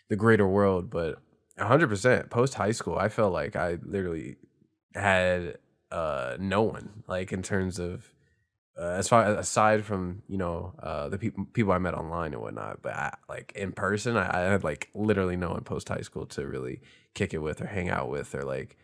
[0.09, 0.89] the greater world.
[0.89, 1.19] But
[1.58, 4.36] 100% post high school, I felt like I literally
[4.93, 5.58] had
[5.91, 8.12] uh, no one like in terms of
[8.80, 12.41] uh, as far aside from you know uh, the people people I met online and
[12.41, 16.01] whatnot, but I, like in person, I, I, had like literally no one post high
[16.01, 16.82] school to really
[17.16, 18.78] kick it with or hang out with or like,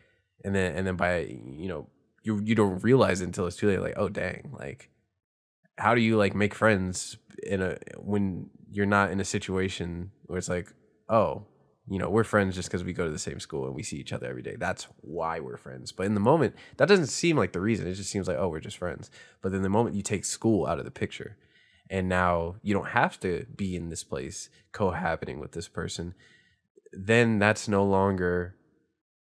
[0.43, 1.87] and then and then by you know
[2.23, 3.81] you you don't realize it until it's too late.
[3.81, 4.89] Like oh dang, like
[5.77, 10.39] how do you like make friends in a when you're not in a situation where
[10.39, 10.73] it's like
[11.07, 11.45] oh
[11.87, 13.97] you know we're friends just because we go to the same school and we see
[13.97, 14.55] each other every day.
[14.57, 15.91] That's why we're friends.
[15.91, 17.87] But in the moment that doesn't seem like the reason.
[17.87, 19.11] It just seems like oh we're just friends.
[19.41, 21.37] But then the moment you take school out of the picture
[21.89, 26.15] and now you don't have to be in this place cohabiting with this person
[26.93, 28.55] then that's no longer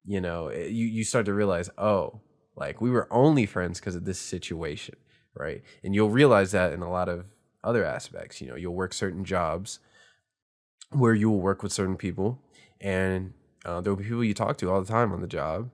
[0.04, 2.20] you know eh, you, you start to realize oh
[2.56, 4.96] like we were only friends because of this situation
[5.34, 5.62] right?
[5.82, 7.26] And you'll realize that in a lot of
[7.62, 8.40] other aspects.
[8.40, 9.80] You know you'll work certain jobs
[10.90, 12.38] where you will work with certain people
[12.80, 13.32] and
[13.64, 15.70] uh, there will be people you talk to all the time on the job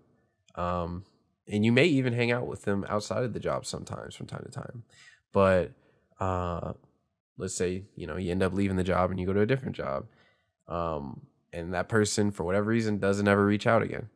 [0.57, 1.05] um,
[1.49, 4.43] and you may even hang out with them outside of the job sometimes from time
[4.45, 4.83] to time.
[5.33, 5.73] But
[6.19, 6.73] uh,
[7.39, 9.47] let's say you know you end up leaving the job and you go to a
[9.47, 10.07] different job
[10.69, 14.09] um, and that person for whatever reason doesn't ever reach out again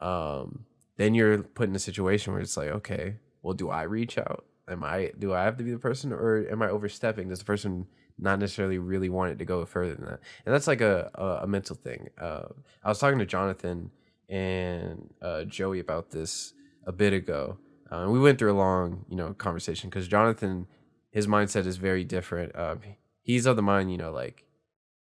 [0.00, 0.64] um,
[0.96, 4.44] then you're put in a situation where it's like okay well do i reach out?
[4.68, 7.28] Am i do i have to be the person or am i overstepping?
[7.28, 7.86] Does the person
[8.18, 10.20] not necessarily really want it to go further than that.
[10.46, 12.08] And that's like a a, a mental thing.
[12.20, 12.46] Uh,
[12.82, 13.90] I was talking to Jonathan
[14.28, 16.54] and uh, Joey about this
[16.86, 17.58] a bit ago.
[17.90, 20.66] Uh, and we went through a long, you know, conversation because Jonathan,
[21.10, 22.56] his mindset is very different.
[22.56, 22.80] Um,
[23.22, 24.44] he's of the mind, you know, like,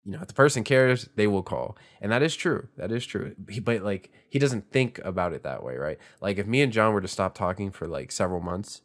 [0.05, 2.70] you know, if the person cares, they will call, and that is true.
[2.78, 3.36] That is true.
[3.49, 5.99] He, but like, he doesn't think about it that way, right?
[6.22, 8.82] Like, if me and John were to stop talking for like several months,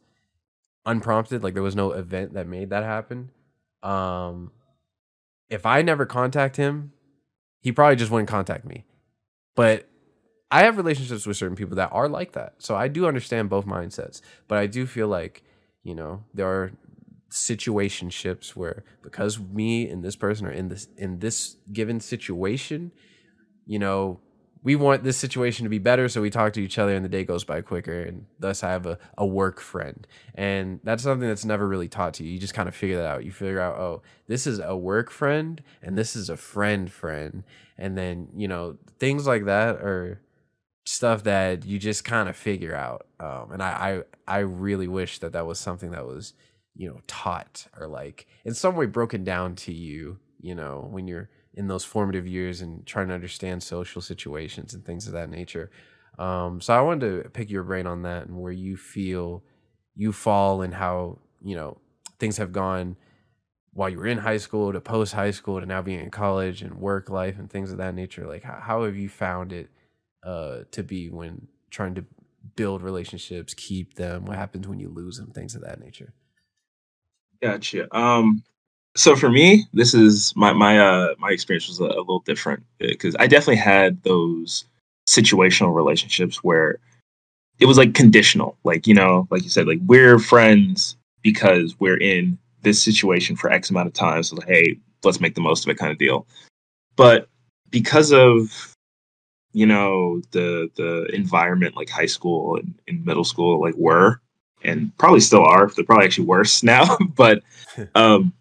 [0.85, 3.31] unprompted, like there was no event that made that happen,
[3.85, 4.51] um,
[5.49, 6.91] if I never contact him,
[7.61, 8.85] he probably just wouldn't contact me.
[9.55, 9.87] But
[10.51, 12.55] I have relationships with certain people that are like that.
[12.59, 14.21] So I do understand both mindsets.
[14.47, 15.43] But I do feel like,
[15.83, 16.71] you know, there are
[17.31, 22.91] situationships where because me and this person are in this in this given situation,
[23.65, 24.19] you know,
[24.65, 27.09] we want this situation to be better so we talk to each other and the
[27.09, 30.07] day goes by quicker and thus i have a, a work friend.
[30.33, 32.31] And that's something that's never really taught to you.
[32.31, 33.25] You just kind of figure that out.
[33.25, 37.43] You figure out oh this is a work friend and this is a friend friend.
[37.77, 40.21] And then you know things like that are
[40.85, 43.07] stuff that you just kind of figure out.
[43.19, 46.33] Um, and I, I i really wish that that was something that was
[46.75, 51.07] you know taught or like in some way broken down to you you know when
[51.07, 55.29] you're in those formative years and trying to understand social situations and things of that
[55.29, 55.71] nature.
[56.19, 59.43] Um, so I wanted to pick your brain on that and where you feel
[59.95, 61.77] you fall and how you know
[62.19, 62.97] things have gone
[63.73, 66.61] while you were in high school to post high school to now being in college
[66.61, 68.25] and work life and things of that nature.
[68.25, 69.69] Like how, how have you found it
[70.23, 72.05] uh, to be when trying to
[72.55, 74.25] build relationships, keep them?
[74.25, 75.31] What happens when you lose them?
[75.31, 76.13] Things of that nature.
[77.41, 77.93] Gotcha.
[77.95, 78.43] Um,
[78.95, 82.63] so for me, this is my my uh my experience was a, a little different
[82.79, 84.65] because uh, I definitely had those
[85.07, 86.79] situational relationships where
[87.59, 91.97] it was like conditional, like you know, like you said, like we're friends because we're
[91.97, 94.23] in this situation for X amount of time.
[94.23, 96.25] So like, hey, let's make the most of it, kind of deal.
[96.95, 97.27] But
[97.69, 98.73] because of
[99.51, 104.21] you know the the environment like high school and, and middle school like were
[104.63, 107.41] and probably still are they're probably actually worse now but
[107.95, 108.33] um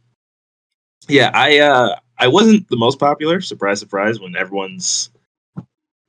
[1.08, 3.40] yeah, I uh I wasn't the most popular.
[3.40, 4.20] Surprise, surprise.
[4.20, 5.10] When everyone's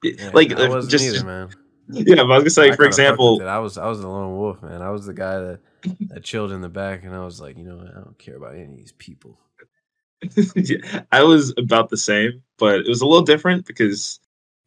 [0.04, 1.50] yeah, like uh, just either, man.
[1.88, 4.62] Yeah, I was gonna say, I for example, I was I was the lone wolf,
[4.62, 4.82] man.
[4.82, 5.60] I was the guy that
[6.08, 8.56] that chilled in the back, and I was like, you know, I don't care about
[8.56, 9.40] any of these people.
[10.56, 14.20] yeah, I was about the same, but it was a little different because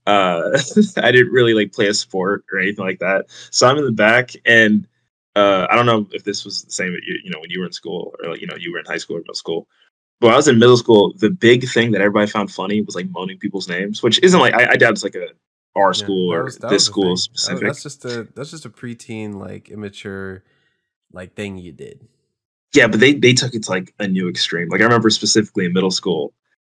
[0.07, 0.59] uh,
[0.97, 3.26] I didn't really like play a sport or anything like that.
[3.51, 4.87] So I'm in the back, and
[5.35, 6.93] uh, I don't know if this was the same.
[6.93, 8.87] You, you know, when you were in school, or like, you know, you were in
[8.87, 9.68] high school or middle school,
[10.21, 13.09] when I was in middle school, the big thing that everybody found funny was like
[13.11, 15.29] moaning people's names, which isn't like I, I doubt it's like a
[15.77, 17.16] our school or was- that this school.
[17.16, 17.66] Specific.
[17.66, 20.43] That's just a that's just a preteen like immature
[21.12, 22.07] like thing you did.
[22.75, 24.69] Yeah, but they they took it to like a new extreme.
[24.69, 26.35] Like I remember specifically in middle school,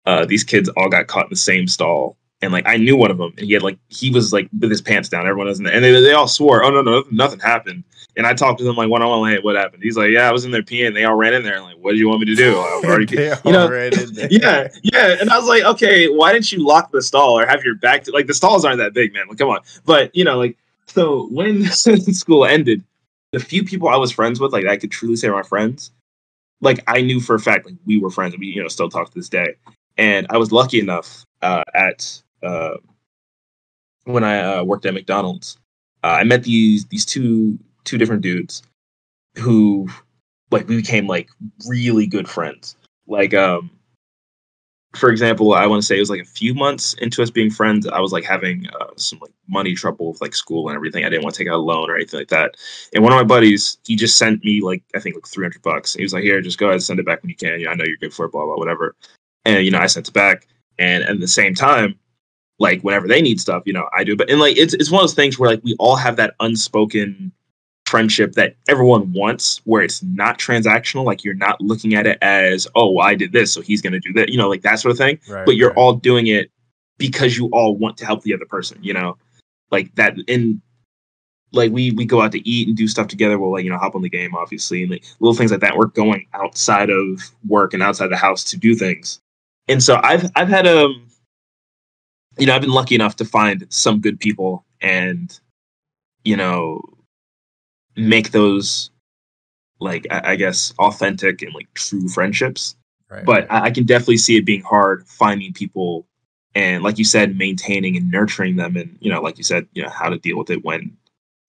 [0.06, 3.10] uh, these kids all got caught in the same stall, and like I knew one
[3.10, 5.26] of them, and he had like he was like with his pants down.
[5.26, 7.84] Everyone was in there, and they they all swore, "Oh no, no, nothing happened."
[8.16, 10.28] And I talked to them like one on one, like, "What happened?" He's like, "Yeah,
[10.28, 11.98] I was in there peeing." And they all ran in there, and like, "What do
[11.98, 13.14] you want me to do?" I already,
[13.44, 14.28] you know, ran in there.
[14.30, 15.16] yeah, yeah.
[15.20, 18.04] And I was like, okay, why didn't you lock the stall or have your back
[18.04, 19.28] to like the stalls aren't that big, man.
[19.28, 19.60] Like, come on.
[19.84, 22.82] But you know, like so when school ended,
[23.32, 25.92] the few people I was friends with, like I could truly say were my friends,
[26.62, 28.34] like I knew for a fact like we were friends.
[28.38, 29.56] We, you know, still talk to this day.
[29.98, 32.76] And I was lucky enough uh at uh
[34.04, 35.58] when I uh, worked at McDonald's,
[36.02, 38.62] uh, I met these these two two different dudes
[39.38, 39.88] who
[40.50, 41.30] like we became like
[41.68, 42.76] really good friends.
[43.06, 43.70] Like um
[44.96, 47.50] for example, I want to say it was like a few months into us being
[47.50, 51.04] friends, I was like having uh, some like money trouble with like school and everything.
[51.04, 52.56] I didn't want to take out a loan or anything like that.
[52.92, 55.94] And one of my buddies, he just sent me like I think like 300 bucks.
[55.94, 57.62] He was like, "Here, just go ahead and send it back when you can.
[57.62, 58.96] Know, I know you're good for it, blah blah whatever."
[59.44, 60.48] And you know, I sent it back.
[60.78, 61.98] And at the same time,
[62.60, 64.14] like whenever they need stuff, you know, I do.
[64.14, 66.34] But and like it's it's one of those things where like we all have that
[66.38, 67.32] unspoken
[67.86, 72.68] friendship that everyone wants where it's not transactional like you're not looking at it as
[72.76, 74.78] oh well, i did this so he's going to do that you know like that
[74.78, 75.76] sort of thing Right, but you're right.
[75.76, 76.52] all doing it
[76.98, 79.18] because you all want to help the other person you know
[79.72, 80.62] like that and
[81.52, 83.78] like we we go out to eat and do stuff together we'll like you know
[83.78, 87.20] hop on the game obviously and like little things like that we're going outside of
[87.48, 89.18] work and outside the house to do things
[89.66, 91.09] and so i've i've had um
[92.38, 95.40] you know i've been lucky enough to find some good people and
[96.24, 96.80] you know
[97.96, 98.90] make those
[99.80, 102.76] like I, I guess authentic and like true friendships
[103.10, 103.62] Right, but right.
[103.62, 106.06] I, I can definitely see it being hard finding people
[106.54, 109.82] and like you said maintaining and nurturing them and you know like you said you
[109.82, 110.96] know how to deal with it when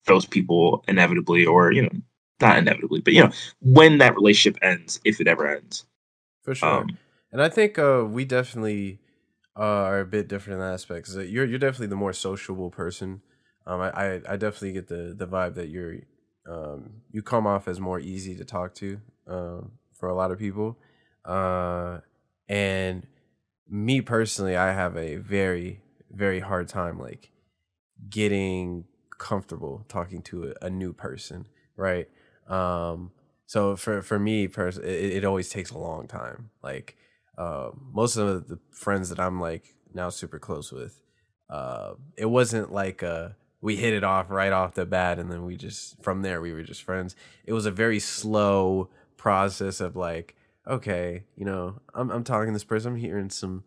[0.06, 1.90] those people inevitably or you know
[2.40, 3.30] not inevitably but you know
[3.60, 5.86] when that relationship ends if it ever ends
[6.42, 6.68] for sure.
[6.68, 6.98] um
[7.30, 8.98] And I think uh, we definitely
[9.56, 11.08] uh, are a bit different in that aspect.
[11.14, 13.22] uh, you're you're definitely the more sociable person.
[13.66, 15.96] Um, I, I I definitely get the the vibe that you're
[16.48, 20.38] um, you come off as more easy to talk to um, for a lot of
[20.38, 20.78] people.
[21.24, 22.00] Uh,
[22.48, 23.06] and
[23.68, 27.30] me personally, I have a very very hard time like
[28.08, 28.84] getting
[29.18, 31.46] comfortable talking to a, a new person,
[31.76, 32.08] right?
[32.48, 33.12] Um,
[33.46, 34.84] so for for me, pers- it,
[35.18, 36.50] it always takes a long time.
[36.62, 36.96] Like
[37.42, 41.00] uh, most of the friends that I'm like now super close with,
[41.50, 43.30] uh, it wasn't like uh
[43.60, 46.52] we hit it off right off the bat, and then we just from there we
[46.52, 47.16] were just friends.
[47.44, 50.36] It was a very slow process of like,
[50.66, 53.64] okay, you know, I'm I'm talking to this person, I'm hearing some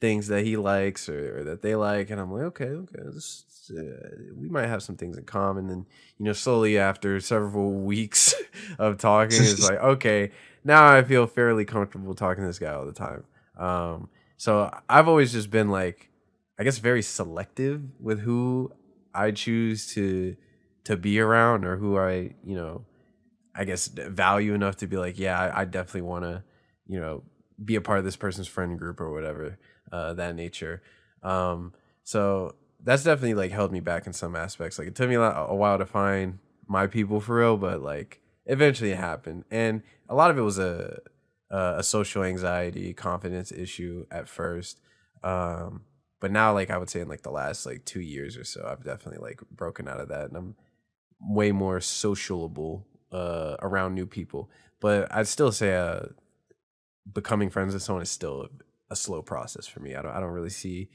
[0.00, 3.44] things that he likes or, or that they like, and I'm like, okay, okay, this,
[3.76, 3.82] uh,
[4.36, 5.70] we might have some things in common.
[5.70, 5.86] And
[6.18, 8.34] you know, slowly after several weeks
[8.78, 10.30] of talking, it's like, okay,
[10.64, 13.24] now I feel fairly comfortable talking to this guy all the time.
[13.56, 16.10] Um, so I've always just been like,
[16.58, 18.72] I guess, very selective with who
[19.14, 20.36] I choose to
[20.84, 22.84] to be around or who I, you know,
[23.54, 26.42] I guess value enough to be like, yeah, I, I definitely want to,
[26.86, 27.24] you know,
[27.62, 29.58] be a part of this person's friend group or whatever,
[29.92, 30.82] uh, that nature.
[31.22, 34.78] Um, so that's definitely like held me back in some aspects.
[34.78, 37.82] Like it took me a, lot, a while to find my people for real, but
[37.82, 40.98] like eventually it happened, and a lot of it was a
[41.50, 44.80] a, social anxiety, confidence issue at first.
[45.22, 45.82] Um,
[46.20, 48.66] but now, like I would say, in like the last like two years or so,
[48.68, 50.56] I've definitely like broken out of that, and I'm
[51.20, 54.50] way more sociable uh, around new people.
[54.80, 56.00] But I'd still say uh,
[57.12, 58.48] becoming friends with someone is still a,
[58.92, 59.94] a slow process for me.
[59.94, 60.88] I don't I don't really see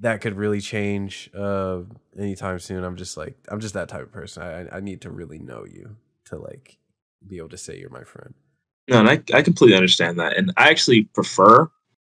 [0.00, 1.80] that could really change uh,
[2.18, 2.84] anytime soon.
[2.84, 4.42] I'm just like I'm just that type of person.
[4.42, 5.96] I I need to really know you
[6.28, 6.78] to like
[7.26, 8.34] be able to say you're my friend.
[8.88, 11.68] no and I, I completely understand that and i actually prefer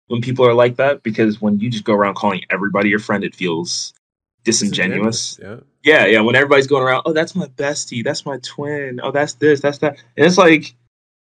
[0.09, 3.24] when people are like that because when you just go around calling everybody your friend
[3.24, 3.93] it feels
[4.45, 5.57] disingenuous Yeah.
[5.82, 6.20] Yeah, yeah.
[6.23, 9.78] When everybody's going around, oh, that's my bestie, that's my twin, oh, that's this, that's
[9.78, 10.74] that, and it's like,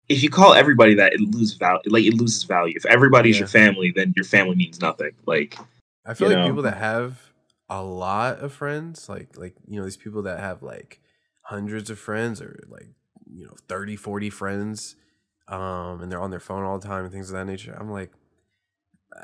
[0.07, 1.81] if you call everybody that, it loses value.
[1.87, 2.73] Like it loses value.
[2.77, 3.41] If everybody's Yeah.
[3.41, 5.11] your family, then your family means nothing.
[5.25, 5.57] Like,
[6.05, 6.47] I feel like know?
[6.47, 7.33] people that have
[7.67, 11.01] a lot of friends, like like you know these people that have like
[11.47, 12.89] hundreds of friends or like
[13.25, 14.95] you know 30, 40 friends,
[15.47, 17.75] um, and they're on their phone all the time and things of that nature.
[17.79, 18.11] I'm like,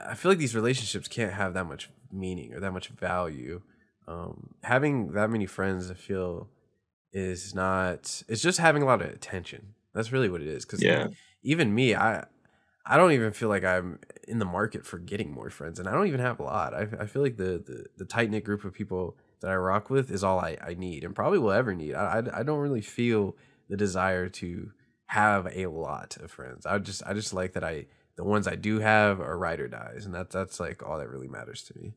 [0.07, 3.61] I feel like these relationships can't have that much meaning or that much value.
[4.07, 6.49] Um, having that many friends, I feel,
[7.11, 8.23] is not.
[8.27, 9.73] It's just having a lot of attention.
[9.93, 10.65] That's really what it is.
[10.65, 11.07] Because yeah,
[11.43, 12.25] even me, I
[12.85, 15.91] I don't even feel like I'm in the market for getting more friends, and I
[15.91, 16.73] don't even have a lot.
[16.73, 19.91] I, I feel like the the, the tight knit group of people that I rock
[19.91, 21.95] with is all I, I need, and probably will ever need.
[21.95, 23.37] I, I I don't really feel
[23.69, 24.71] the desire to
[25.07, 26.65] have a lot of friends.
[26.65, 27.87] I just I just like that I
[28.17, 31.09] the ones I do have are ride or dies, and that's that's like all that
[31.09, 31.93] really matters to me.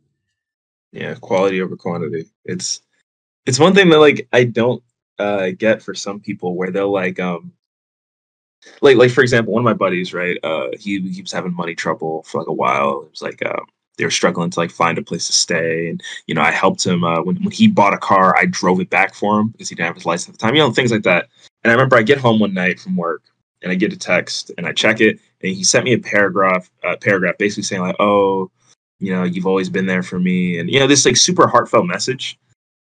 [0.92, 2.26] Yeah, quality over quantity.
[2.44, 2.82] It's
[3.46, 4.82] it's one thing that like I don't
[5.18, 7.52] uh get for some people where they'll like um
[8.82, 10.38] like like for example, one of my buddies, right?
[10.42, 13.02] Uh, he he was having money trouble for like a while.
[13.02, 13.60] It was like uh,
[13.96, 16.84] they were struggling to like find a place to stay, and you know I helped
[16.84, 18.36] him uh, when when he bought a car.
[18.36, 20.54] I drove it back for him because he didn't have his license at the time.
[20.54, 21.28] You know things like that.
[21.64, 23.22] And I remember I get home one night from work
[23.62, 26.70] and I get a text and I check it, and he sent me a paragraph
[27.00, 28.50] paragraph basically saying like, oh,
[29.00, 31.86] you know, you've always been there for me, and you know this like super heartfelt
[31.86, 32.38] message,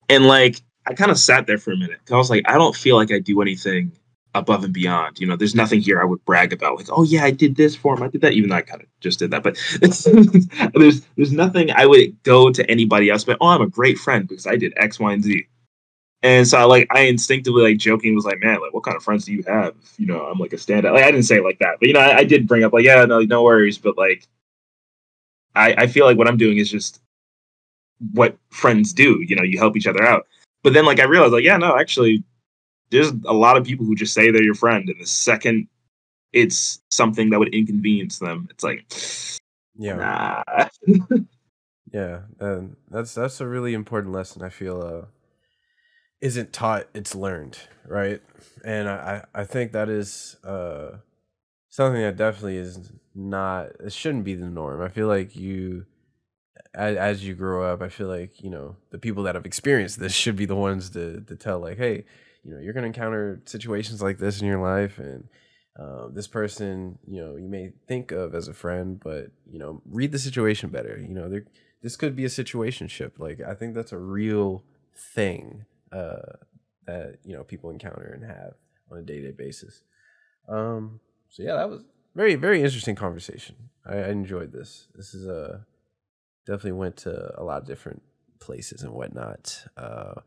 [0.08, 2.58] and like I kind of sat there for a minute because I was like, I
[2.58, 3.92] don't feel like I do anything
[4.34, 5.18] above and beyond.
[5.18, 6.76] You know, there's nothing here I would brag about.
[6.76, 8.02] Like, oh yeah, I did this for him.
[8.02, 8.32] I did that.
[8.32, 9.56] Even though I kind of just did that, but
[10.74, 13.24] there's there's nothing I would go to anybody else.
[13.24, 15.46] But oh, I'm a great friend because I did X, Y, and Z.
[16.22, 19.02] And so I like I instinctively like joking was like, man, like what kind of
[19.02, 19.74] friends do you have?
[19.98, 20.94] You know, I'm like a standout.
[20.94, 22.84] Like I didn't say like that, but you know, I, I did bring up like,
[22.84, 23.78] yeah, no, no worries.
[23.78, 24.26] But like,
[25.54, 27.00] I I feel like what I'm doing is just
[28.12, 29.22] what friends do.
[29.26, 30.26] You know, you help each other out.
[30.62, 32.24] But then like I realized like, yeah, no, actually,
[32.94, 35.68] there's a lot of people who just say they're your friend, and the second
[36.32, 38.84] it's something that would inconvenience them, it's like,
[39.76, 40.64] yeah, nah.
[41.92, 44.42] yeah, and that's that's a really important lesson.
[44.42, 45.06] I feel uh,
[46.20, 48.20] isn't taught; it's learned, right?
[48.64, 50.98] And I I think that is uh
[51.68, 53.70] something that definitely is not.
[53.80, 54.82] It shouldn't be the norm.
[54.82, 55.86] I feel like you
[56.74, 60.00] as, as you grow up, I feel like you know the people that have experienced
[60.00, 62.04] this should be the ones to to tell like, hey,
[62.44, 65.28] you know, you're going to encounter situations like this in your life, and
[65.78, 69.82] um, this person, you know, you may think of as a friend, but you know,
[69.86, 70.98] read the situation better.
[71.00, 71.44] You know, there
[71.82, 73.16] this could be a situation ship.
[73.18, 74.62] Like I think that's a real
[75.14, 76.36] thing uh,
[76.86, 78.54] that you know people encounter and have
[78.90, 79.82] on a day to day basis.
[80.48, 81.82] Um, so yeah, that was
[82.14, 83.56] very very interesting conversation.
[83.84, 84.86] I, I enjoyed this.
[84.94, 85.58] This is a uh,
[86.46, 88.02] definitely went to a lot of different
[88.38, 89.66] places and whatnot.
[89.76, 90.20] Uh,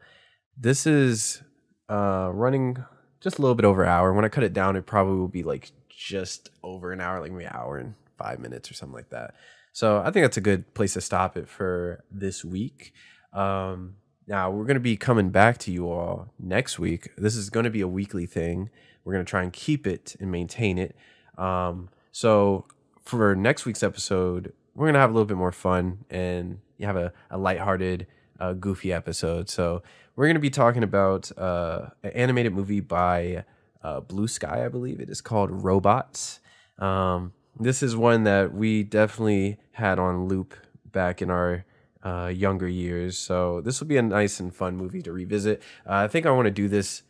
[0.57, 1.41] this is
[1.90, 2.84] uh, running
[3.20, 4.14] just a little bit over an hour.
[4.14, 7.32] When I cut it down, it probably will be like just over an hour, like
[7.32, 9.34] maybe an hour and five minutes or something like that.
[9.74, 12.94] So I think that's a good place to stop it for this week.
[13.34, 13.96] Um,
[14.28, 17.10] now we're going to be coming back to you all next week.
[17.18, 18.70] This is going to be a weekly thing.
[19.04, 20.96] We're going to try and keep it and maintain it.
[21.38, 22.66] Um, so
[23.04, 26.86] for next week's episode, we're going to have a little bit more fun and you
[26.86, 28.08] have a, a lighthearted,
[28.40, 29.50] uh, goofy episode.
[29.50, 29.82] So
[30.18, 33.45] we're going to be talking about uh, an animated movie by
[33.84, 36.39] uh, Blue Sky, I believe it is called Robots.
[36.80, 40.56] Um, this is one that we definitely had on loop
[40.91, 41.65] back in our
[42.03, 43.15] uh, younger years.
[43.15, 45.61] So this will be a nice and fun movie to revisit.
[45.85, 47.03] Uh, I think I want to do this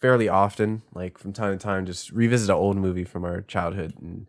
[0.00, 3.94] fairly often, like from time to time, just revisit an old movie from our childhood.
[4.00, 4.26] And,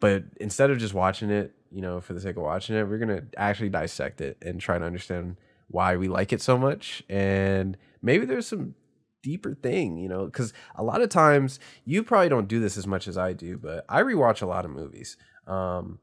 [0.00, 2.98] but instead of just watching it, you know, for the sake of watching it, we're
[2.98, 5.36] gonna actually dissect it and try to understand
[5.70, 8.74] why we like it so much and maybe there's some
[9.22, 12.86] deeper thing you know because a lot of times you probably don't do this as
[12.86, 15.16] much as i do but i rewatch a lot of movies
[15.46, 15.98] um,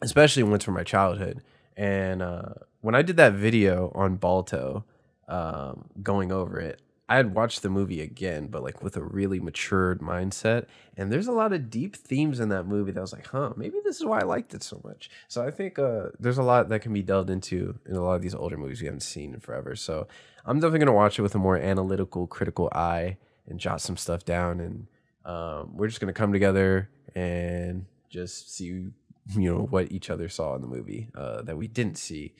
[0.00, 1.42] especially ones from my childhood
[1.76, 4.84] and uh, when i did that video on balto
[5.28, 9.40] um, going over it I had watched the movie again, but like with a really
[9.40, 10.66] matured mindset.
[10.96, 13.54] And there's a lot of deep themes in that movie that I was like, huh,
[13.56, 15.08] maybe this is why I liked it so much.
[15.26, 18.14] So I think uh, there's a lot that can be delved into in a lot
[18.14, 19.74] of these older movies we haven't seen in forever.
[19.74, 20.06] So
[20.44, 23.16] I'm definitely gonna watch it with a more analytical, critical eye
[23.46, 24.60] and jot some stuff down.
[24.60, 24.86] And
[25.24, 28.92] um, we're just gonna come together and just see, you
[29.34, 32.34] know, what each other saw in the movie uh, that we didn't see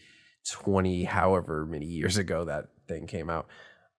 [0.51, 3.47] 20, however many years ago that thing came out.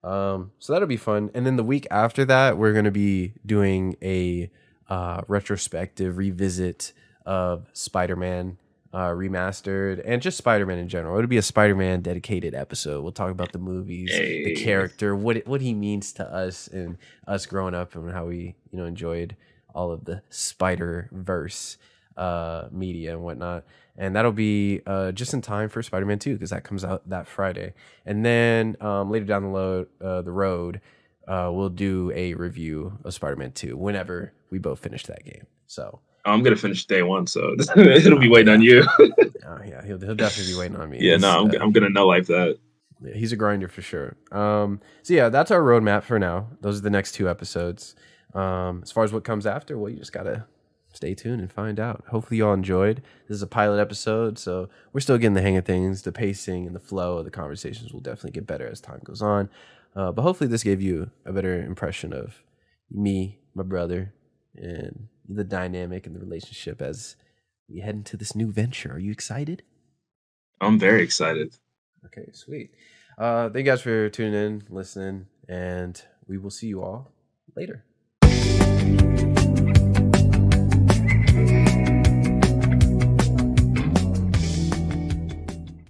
[0.03, 1.30] Um, so that'll be fun.
[1.34, 4.49] And then the week after that, we're going to be doing a
[4.89, 6.93] uh, retrospective revisit
[7.26, 8.57] of Spider Man
[8.93, 11.17] uh, remastered and just Spider Man in general.
[11.17, 13.03] It'll be a Spider Man dedicated episode.
[13.03, 14.45] We'll talk about the movies, hey.
[14.45, 16.97] the character, what it, what he means to us, and
[17.27, 19.35] us growing up, and how we you know enjoyed
[19.76, 21.77] all of the Spider Verse
[22.17, 23.63] uh, media and whatnot
[23.99, 27.27] and that'll be uh, just in time for Spider-Man 2 because that comes out that
[27.27, 27.73] Friday.
[28.05, 30.80] And then um, later down the, uh, the road,
[31.27, 35.45] uh, we'll do a review of Spider-Man 2 whenever we both finish that game.
[35.67, 38.85] So I'm gonna finish day one, so it'll be waiting on you.
[38.99, 40.99] oh, yeah, he'll, he'll definitely be waiting on me.
[41.01, 42.57] Yeah, no, I'm, uh, I'm gonna know like that.
[43.03, 44.15] Yeah, he's a grinder for sure.
[44.31, 46.47] Um, so yeah, that's our roadmap for now.
[46.61, 47.95] Those are the next two episodes.
[48.34, 50.45] Um, as far as what comes after, well, you just gotta
[50.99, 52.03] stay tuned and find out.
[52.09, 53.01] Hopefully, y'all enjoyed.
[53.30, 56.01] This is a pilot episode, so we're still getting the hang of things.
[56.01, 59.21] The pacing and the flow of the conversations will definitely get better as time goes
[59.21, 59.49] on.
[59.95, 62.43] Uh, but hopefully, this gave you a better impression of
[62.91, 64.13] me, my brother,
[64.55, 67.15] and the dynamic and the relationship as
[67.69, 68.91] we head into this new venture.
[68.91, 69.63] Are you excited?
[70.59, 71.55] I'm very excited.
[72.07, 72.71] Okay, sweet.
[73.17, 77.13] Uh, thank you guys for tuning in, listening, and we will see you all
[77.55, 77.85] later.